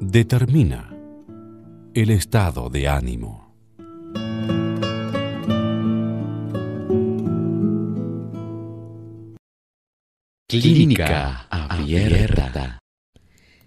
[0.00, 0.89] determina
[1.94, 3.50] el estado de ánimo.
[10.48, 12.78] Clínica Abierta.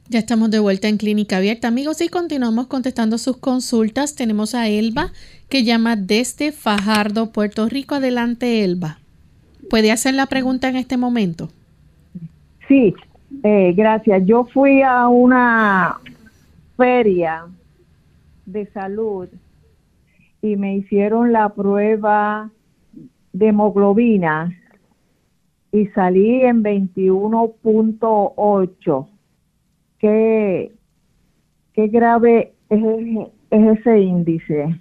[0.09, 4.15] Ya estamos de vuelta en Clínica Abierta, amigos, y continuamos contestando sus consultas.
[4.15, 5.11] Tenemos a Elba,
[5.49, 7.95] que llama desde Fajardo, Puerto Rico.
[7.95, 8.99] Adelante, Elba.
[9.69, 11.49] ¿Puede hacer la pregunta en este momento?
[12.67, 12.93] Sí,
[13.43, 14.23] eh, gracias.
[14.25, 15.99] Yo fui a una
[16.77, 17.45] feria
[18.45, 19.29] de salud
[20.41, 22.51] y me hicieron la prueba
[23.31, 24.55] de hemoglobina
[25.71, 29.07] y salí en 21.8.
[29.99, 30.71] ¿Qué,
[31.73, 32.83] ¿Qué grave es,
[33.49, 34.79] es ese índice?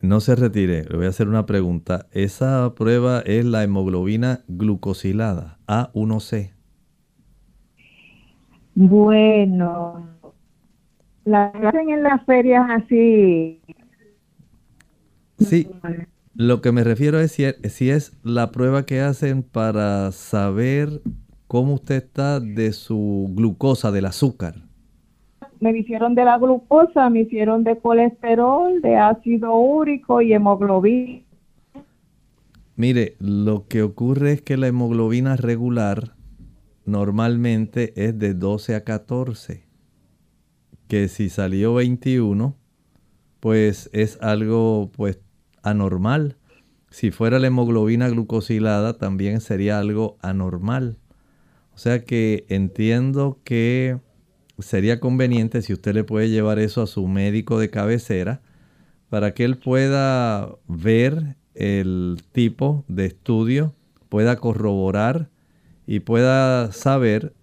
[0.00, 2.06] No se retire, le voy a hacer una pregunta.
[2.12, 6.52] Esa prueba es la hemoglobina glucosilada, A1C.
[8.74, 10.06] Bueno,
[11.28, 13.60] la hacen en las ferias así.
[15.38, 15.68] Sí,
[16.34, 21.02] lo que me refiero es si, si es la prueba que hacen para saber
[21.46, 24.54] cómo usted está de su glucosa, del azúcar.
[25.60, 31.22] Me hicieron de la glucosa, me hicieron de colesterol, de ácido úrico y hemoglobina.
[32.76, 36.14] Mire, lo que ocurre es que la hemoglobina regular
[36.86, 39.67] normalmente es de 12 a 14.
[40.88, 42.56] Que si salió 21,
[43.40, 45.20] pues es algo pues
[45.62, 46.36] anormal.
[46.90, 50.98] Si fuera la hemoglobina glucosilada también sería algo anormal.
[51.74, 53.98] O sea que entiendo que
[54.58, 58.40] sería conveniente si usted le puede llevar eso a su médico de cabecera
[59.08, 63.74] para que él pueda ver el tipo de estudio,
[64.08, 65.30] pueda corroborar
[65.86, 67.34] y pueda saber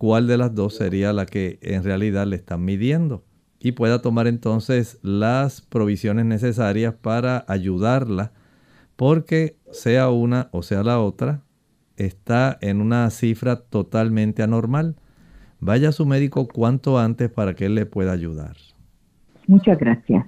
[0.00, 3.22] cuál de las dos sería la que en realidad le están midiendo
[3.58, 8.32] y pueda tomar entonces las provisiones necesarias para ayudarla
[8.96, 11.42] porque sea una o sea la otra
[11.98, 14.96] está en una cifra totalmente anormal.
[15.58, 18.56] Vaya a su médico cuanto antes para que él le pueda ayudar.
[19.48, 20.24] Muchas gracias.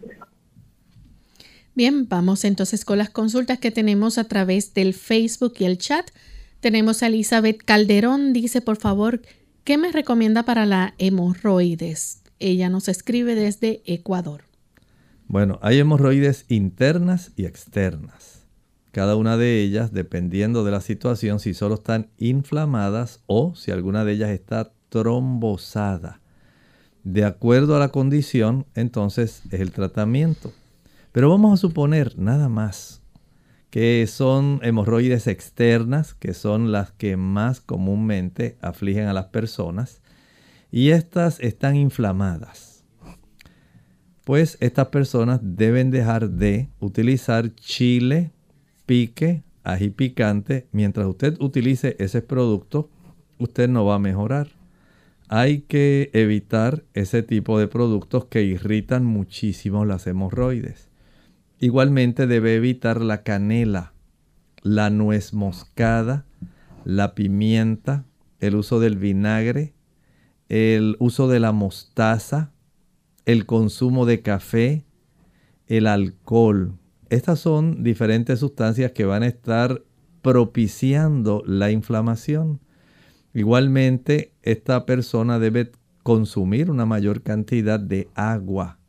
[1.74, 6.10] Bien, vamos entonces con las consultas que tenemos a través del Facebook y el chat.
[6.60, 9.22] Tenemos a Elizabeth Calderón, dice por favor,
[9.64, 12.22] ¿qué me recomienda para la hemorroides?
[12.38, 14.42] Ella nos escribe desde Ecuador.
[15.28, 18.42] Bueno, hay hemorroides internas y externas.
[18.90, 24.04] Cada una de ellas, dependiendo de la situación, si solo están inflamadas o si alguna
[24.04, 26.20] de ellas está trombosada.
[27.04, 30.52] De acuerdo a la condición, entonces es el tratamiento.
[31.12, 33.01] Pero vamos a suponer nada más
[33.72, 40.02] que son hemorroides externas, que son las que más comúnmente afligen a las personas,
[40.70, 42.84] y estas están inflamadas.
[44.24, 48.32] Pues estas personas deben dejar de utilizar chile,
[48.84, 50.68] pique, ají picante.
[50.70, 52.90] Mientras usted utilice ese producto,
[53.38, 54.48] usted no va a mejorar.
[55.28, 60.91] Hay que evitar ese tipo de productos que irritan muchísimo las hemorroides.
[61.62, 63.92] Igualmente debe evitar la canela,
[64.62, 66.26] la nuez moscada,
[66.84, 68.04] la pimienta,
[68.40, 69.72] el uso del vinagre,
[70.48, 72.50] el uso de la mostaza,
[73.26, 74.84] el consumo de café,
[75.68, 76.80] el alcohol.
[77.10, 79.84] Estas son diferentes sustancias que van a estar
[80.20, 82.58] propiciando la inflamación.
[83.34, 85.70] Igualmente, esta persona debe
[86.02, 88.80] consumir una mayor cantidad de agua.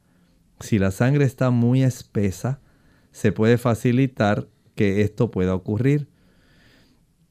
[0.60, 2.62] Si la sangre está muy espesa,
[3.14, 6.10] se puede facilitar que esto pueda ocurrir.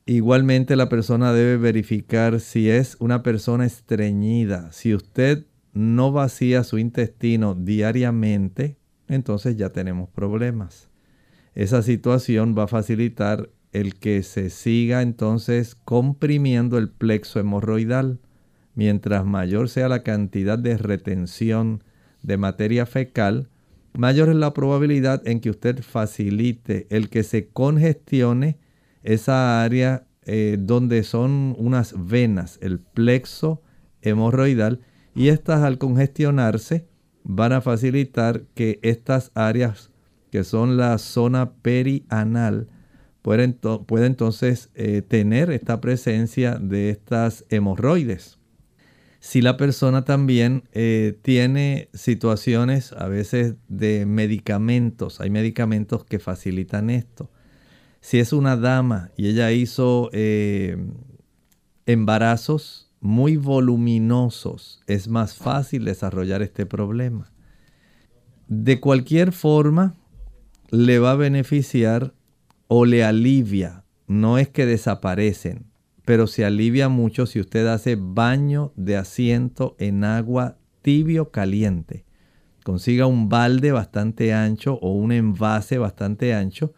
[0.07, 4.73] Igualmente la persona debe verificar si es una persona estreñida.
[4.73, 8.79] Si usted no vacía su intestino diariamente,
[9.09, 10.89] entonces ya tenemos problemas.
[11.55, 18.21] Esa situación va a facilitar el que se siga entonces comprimiendo el plexo hemorroidal.
[18.75, 21.83] Mientras mayor sea la cantidad de retención
[22.23, 23.49] de materia fecal,
[23.95, 28.59] mayor es la probabilidad en que usted facilite el que se congestione
[29.03, 33.63] esa área eh, donde son unas venas, el plexo
[34.03, 34.81] hemorroidal,
[35.15, 36.87] y estas al congestionarse
[37.25, 39.91] van a facilitar que estas áreas
[40.31, 42.69] que son la zona perianal,
[43.21, 43.49] puede,
[43.87, 48.39] puede entonces eh, tener esta presencia de estas hemorroides.
[49.25, 56.91] Si la persona también eh, tiene situaciones a veces de medicamentos, hay medicamentos que facilitan
[56.91, 57.31] esto.
[58.01, 60.77] Si es una dama y ella hizo eh,
[61.87, 67.31] embarazos muy voluminosos, es más fácil desarrollar este problema.
[68.49, 69.95] De cualquier forma,
[70.71, 72.13] le va a beneficiar
[72.67, 73.85] o le alivia.
[74.09, 75.72] No es que desaparecen,
[76.05, 82.05] pero se alivia mucho si usted hace baño de asiento en agua tibio caliente.
[82.65, 86.73] Consiga un balde bastante ancho o un envase bastante ancho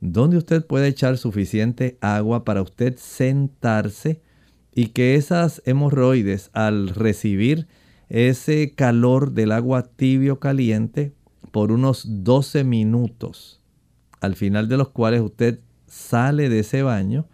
[0.00, 4.22] donde usted puede echar suficiente agua para usted sentarse
[4.74, 7.68] y que esas hemorroides al recibir
[8.08, 11.12] ese calor del agua tibio caliente
[11.52, 13.60] por unos 12 minutos,
[14.20, 17.26] al final de los cuales usted sale de ese baño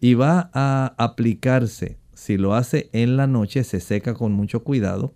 [0.00, 5.14] y va a aplicarse, si lo hace en la noche, se seca con mucho cuidado,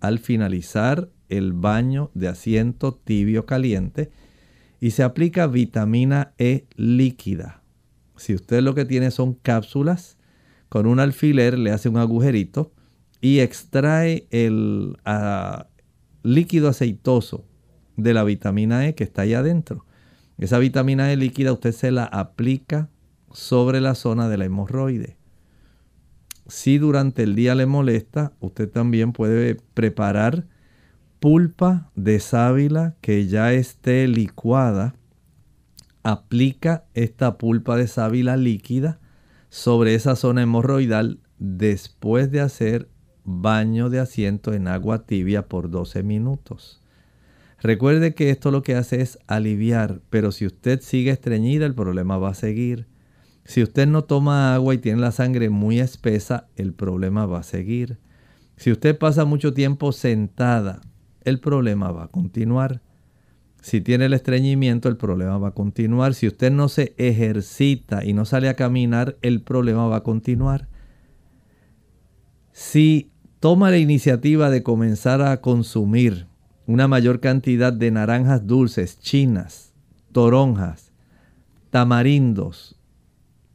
[0.00, 4.10] al finalizar el baño de asiento tibio caliente
[4.80, 7.62] y se aplica vitamina E líquida.
[8.16, 10.18] Si usted lo que tiene son cápsulas,
[10.68, 12.72] con un alfiler le hace un agujerito
[13.20, 14.96] y extrae el
[16.22, 17.46] líquido aceitoso
[17.96, 19.86] de la vitamina E que está ahí adentro.
[20.36, 22.90] Esa vitamina E líquida usted se la aplica
[23.34, 25.18] sobre la zona de la hemorroide.
[26.46, 30.46] Si durante el día le molesta, usted también puede preparar
[31.18, 34.94] pulpa de sábila que ya esté licuada.
[36.02, 39.00] Aplica esta pulpa de sábila líquida
[39.48, 42.88] sobre esa zona hemorroidal después de hacer
[43.24, 46.80] baño de asiento en agua tibia por 12 minutos.
[47.60, 52.18] Recuerde que esto lo que hace es aliviar, pero si usted sigue estreñida el problema
[52.18, 52.86] va a seguir.
[53.44, 57.42] Si usted no toma agua y tiene la sangre muy espesa, el problema va a
[57.42, 57.98] seguir.
[58.56, 60.80] Si usted pasa mucho tiempo sentada,
[61.22, 62.80] el problema va a continuar.
[63.60, 66.14] Si tiene el estreñimiento, el problema va a continuar.
[66.14, 70.68] Si usted no se ejercita y no sale a caminar, el problema va a continuar.
[72.52, 76.28] Si toma la iniciativa de comenzar a consumir
[76.66, 79.74] una mayor cantidad de naranjas dulces, chinas,
[80.12, 80.92] toronjas,
[81.70, 82.73] tamarindos,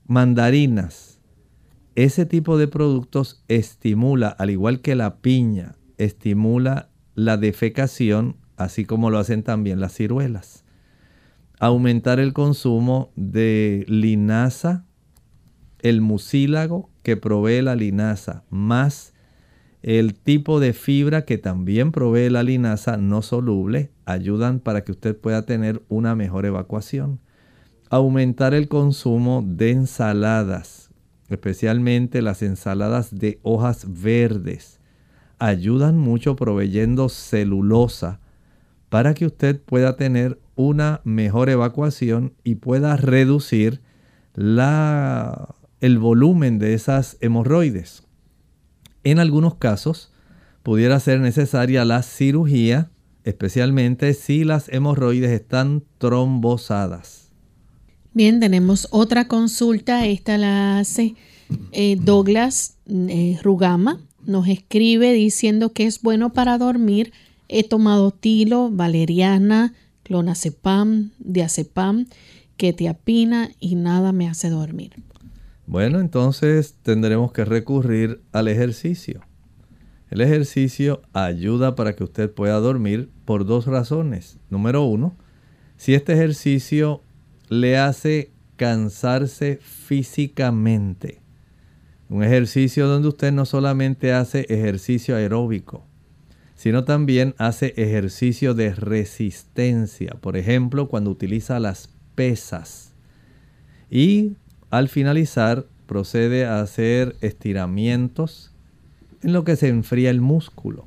[0.10, 1.20] mandarinas.
[1.94, 9.12] Ese tipo de productos estimula, al igual que la piña, estimula la defecación, así como
[9.12, 10.66] lo hacen también las ciruelas.
[11.60, 14.84] Aumentar el consumo de linaza,
[15.80, 19.14] el mucílago que provee la linaza, más
[19.84, 25.16] el tipo de fibra que también provee la linaza no soluble, ayudan para que usted
[25.16, 27.20] pueda tener una mejor evacuación
[27.90, 30.92] aumentar el consumo de ensaladas,
[31.30, 34.80] especialmente las ensaladas de hojas verdes.
[35.40, 38.20] Ayudan mucho proveyendo celulosa
[38.90, 43.82] para que usted pueda tener una mejor evacuación y pueda reducir
[44.34, 48.04] la, el volumen de esas hemorroides.
[49.04, 50.12] En algunos casos
[50.64, 52.92] pudiera ser necesaria la cirugía,
[53.24, 57.29] especialmente si las hemorroides están trombosadas.
[58.20, 60.06] Bien, tenemos otra consulta.
[60.06, 61.16] Esta la hace
[61.72, 64.02] eh, Douglas eh, Rugama.
[64.26, 67.14] Nos escribe diciendo que es bueno para dormir.
[67.48, 72.08] He tomado tilo, valeriana, clonazepam, diazepam,
[72.58, 75.02] ketiapina y nada me hace dormir.
[75.66, 79.22] Bueno, entonces tendremos que recurrir al ejercicio.
[80.10, 84.40] El ejercicio ayuda para que usted pueda dormir por dos razones.
[84.50, 85.16] Número uno,
[85.78, 87.02] si este ejercicio
[87.50, 91.22] le hace cansarse físicamente.
[92.10, 95.86] Un ejercicio donde usted no solamente hace ejercicio aeróbico,
[96.56, 100.16] sino también hace ejercicio de resistencia.
[100.22, 102.94] Por ejemplo, cuando utiliza las pesas.
[103.90, 104.34] Y
[104.70, 108.52] al finalizar procede a hacer estiramientos
[109.24, 110.86] en lo que se enfría el músculo.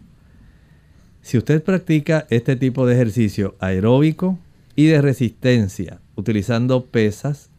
[1.22, 4.38] Si usted practica este tipo de ejercicio aeróbico
[4.76, 7.50] y de resistencia utilizando pesas,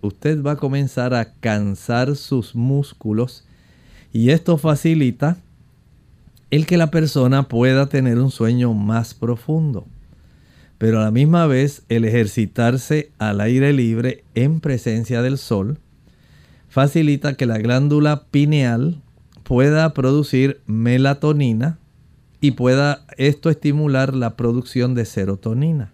[0.00, 3.44] usted va a comenzar a cansar sus músculos
[4.12, 5.38] y esto facilita
[6.50, 9.86] el que la persona pueda tener un sueño más profundo.
[10.76, 15.78] Pero a la misma vez el ejercitarse al aire libre en presencia del sol
[16.68, 19.00] facilita que la glándula pineal
[19.44, 21.78] pueda producir melatonina
[22.40, 25.92] y pueda esto estimular la producción de serotonina.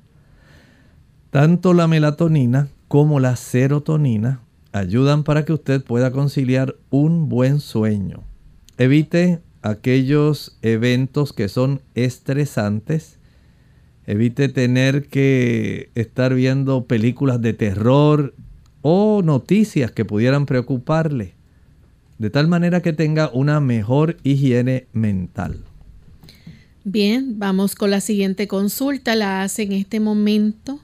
[1.30, 4.40] Tanto la melatonina como la serotonina
[4.72, 8.22] ayudan para que usted pueda conciliar un buen sueño.
[8.78, 13.18] Evite aquellos eventos que son estresantes.
[14.06, 18.34] Evite tener que estar viendo películas de terror
[18.80, 21.34] o noticias que pudieran preocuparle.
[22.18, 25.58] De tal manera que tenga una mejor higiene mental.
[26.84, 29.14] Bien, vamos con la siguiente consulta.
[29.14, 30.80] La hace en este momento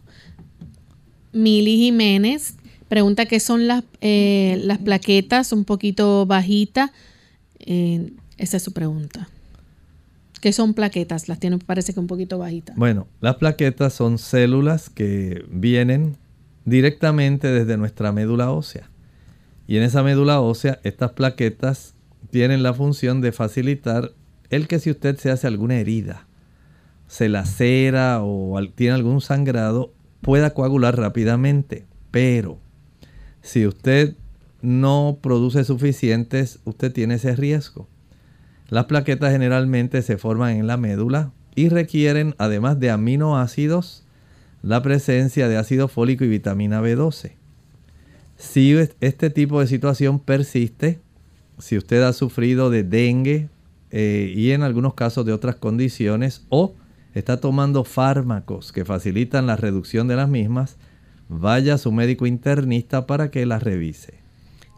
[1.35, 2.55] Mili Jiménez.
[2.89, 6.91] Pregunta qué son las, eh, las plaquetas un poquito bajitas.
[7.59, 9.29] Eh, esa es su pregunta.
[10.41, 11.29] ¿Qué son plaquetas?
[11.29, 12.77] Las tiene, parece que un poquito bajitas.
[12.77, 16.17] Bueno, las plaquetas son células que vienen
[16.67, 18.91] directamente desde nuestra médula ósea.
[19.67, 21.95] Y en esa médula ósea, estas plaquetas
[22.31, 24.13] tienen la función de facilitar
[24.51, 26.27] el que si usted se hace alguna herida,
[27.09, 29.94] se lacera o tiene algún sangrado,
[30.25, 31.85] pueda coagular rápidamente.
[32.11, 32.59] Pero
[33.43, 34.17] si usted
[34.63, 37.87] no produce suficientes, usted tiene ese riesgo.
[38.71, 44.05] Las plaquetas generalmente se forman en la médula y requieren, además de aminoácidos,
[44.63, 47.33] la presencia de ácido fólico y vitamina B12.
[48.37, 51.01] Si este tipo de situación persiste,
[51.59, 53.49] si usted ha sufrido de dengue
[53.91, 56.75] eh, y en algunos casos de otras condiciones o
[57.15, 60.77] está tomando fármacos que facilitan la reducción de las mismas,
[61.29, 64.25] vaya a su médico internista para que las revise.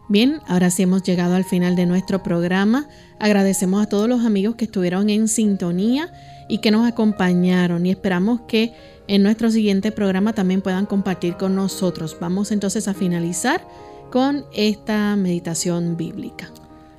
[0.09, 2.87] Bien, ahora sí hemos llegado al final de nuestro programa.
[3.19, 6.13] Agradecemos a todos los amigos que estuvieron en sintonía
[6.49, 8.73] y que nos acompañaron y esperamos que
[9.09, 12.17] en nuestro siguiente programa también puedan compartir con nosotros.
[12.21, 13.67] Vamos entonces a finalizar
[14.13, 16.51] con esta meditación bíblica.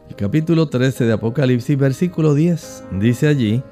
[0.10, 3.64] El capítulo 13 de Apocalipsis, versículo 10, dice allí,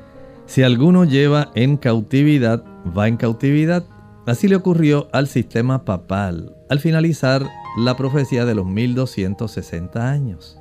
[0.46, 2.64] si alguno lleva en cautividad,
[2.98, 3.84] va en cautividad.
[4.26, 7.46] Así le ocurrió al sistema papal al finalizar
[7.78, 10.60] la profecía de los 1260 años.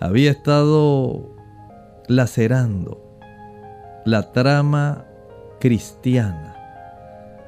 [0.00, 1.34] Había estado
[2.06, 3.04] lacerando
[4.04, 5.04] la trama
[5.60, 6.54] cristiana.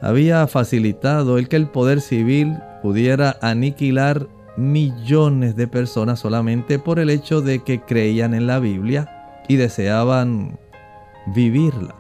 [0.03, 7.11] Había facilitado el que el poder civil pudiera aniquilar millones de personas solamente por el
[7.11, 10.59] hecho de que creían en la Biblia y deseaban
[11.27, 11.95] vivirla.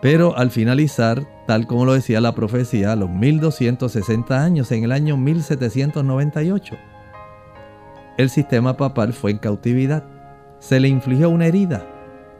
[0.00, 4.92] Pero al finalizar, tal como lo decía la profecía, a los 1260 años, en el
[4.92, 6.76] año 1798,
[8.18, 10.04] el sistema papal fue en cautividad.
[10.58, 11.86] Se le infligió una herida.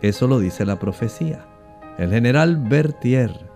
[0.03, 1.47] Eso lo dice la profecía.
[1.99, 3.49] El general Berthier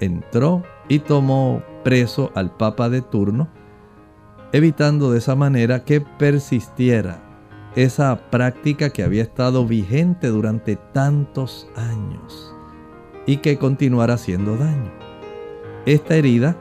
[0.00, 3.48] entró y tomó preso al papa de turno,
[4.52, 7.31] evitando de esa manera que persistiera
[7.76, 12.54] esa práctica que había estado vigente durante tantos años
[13.26, 14.92] y que continuara haciendo daño.
[15.86, 16.56] Esta herida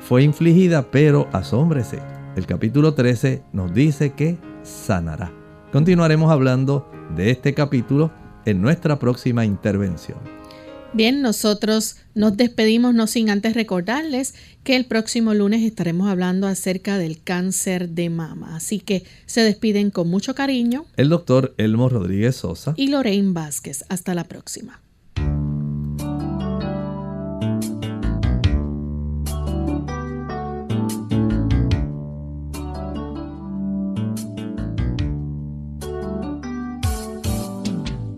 [0.00, 2.00] fue infligida, pero asómbrese.
[2.36, 5.32] El capítulo 13 nos dice que sanará.
[5.72, 8.10] Continuaremos hablando de este capítulo
[8.44, 10.35] en nuestra próxima intervención.
[10.96, 14.34] Bien, nosotros nos despedimos no sin antes recordarles
[14.64, 18.56] que el próximo lunes estaremos hablando acerca del cáncer de mama.
[18.56, 20.86] Así que se despiden con mucho cariño.
[20.96, 23.84] El doctor Elmo Rodríguez Sosa y Lorraine Vázquez.
[23.90, 24.80] Hasta la próxima.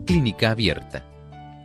[0.07, 1.18] Clínica abierta.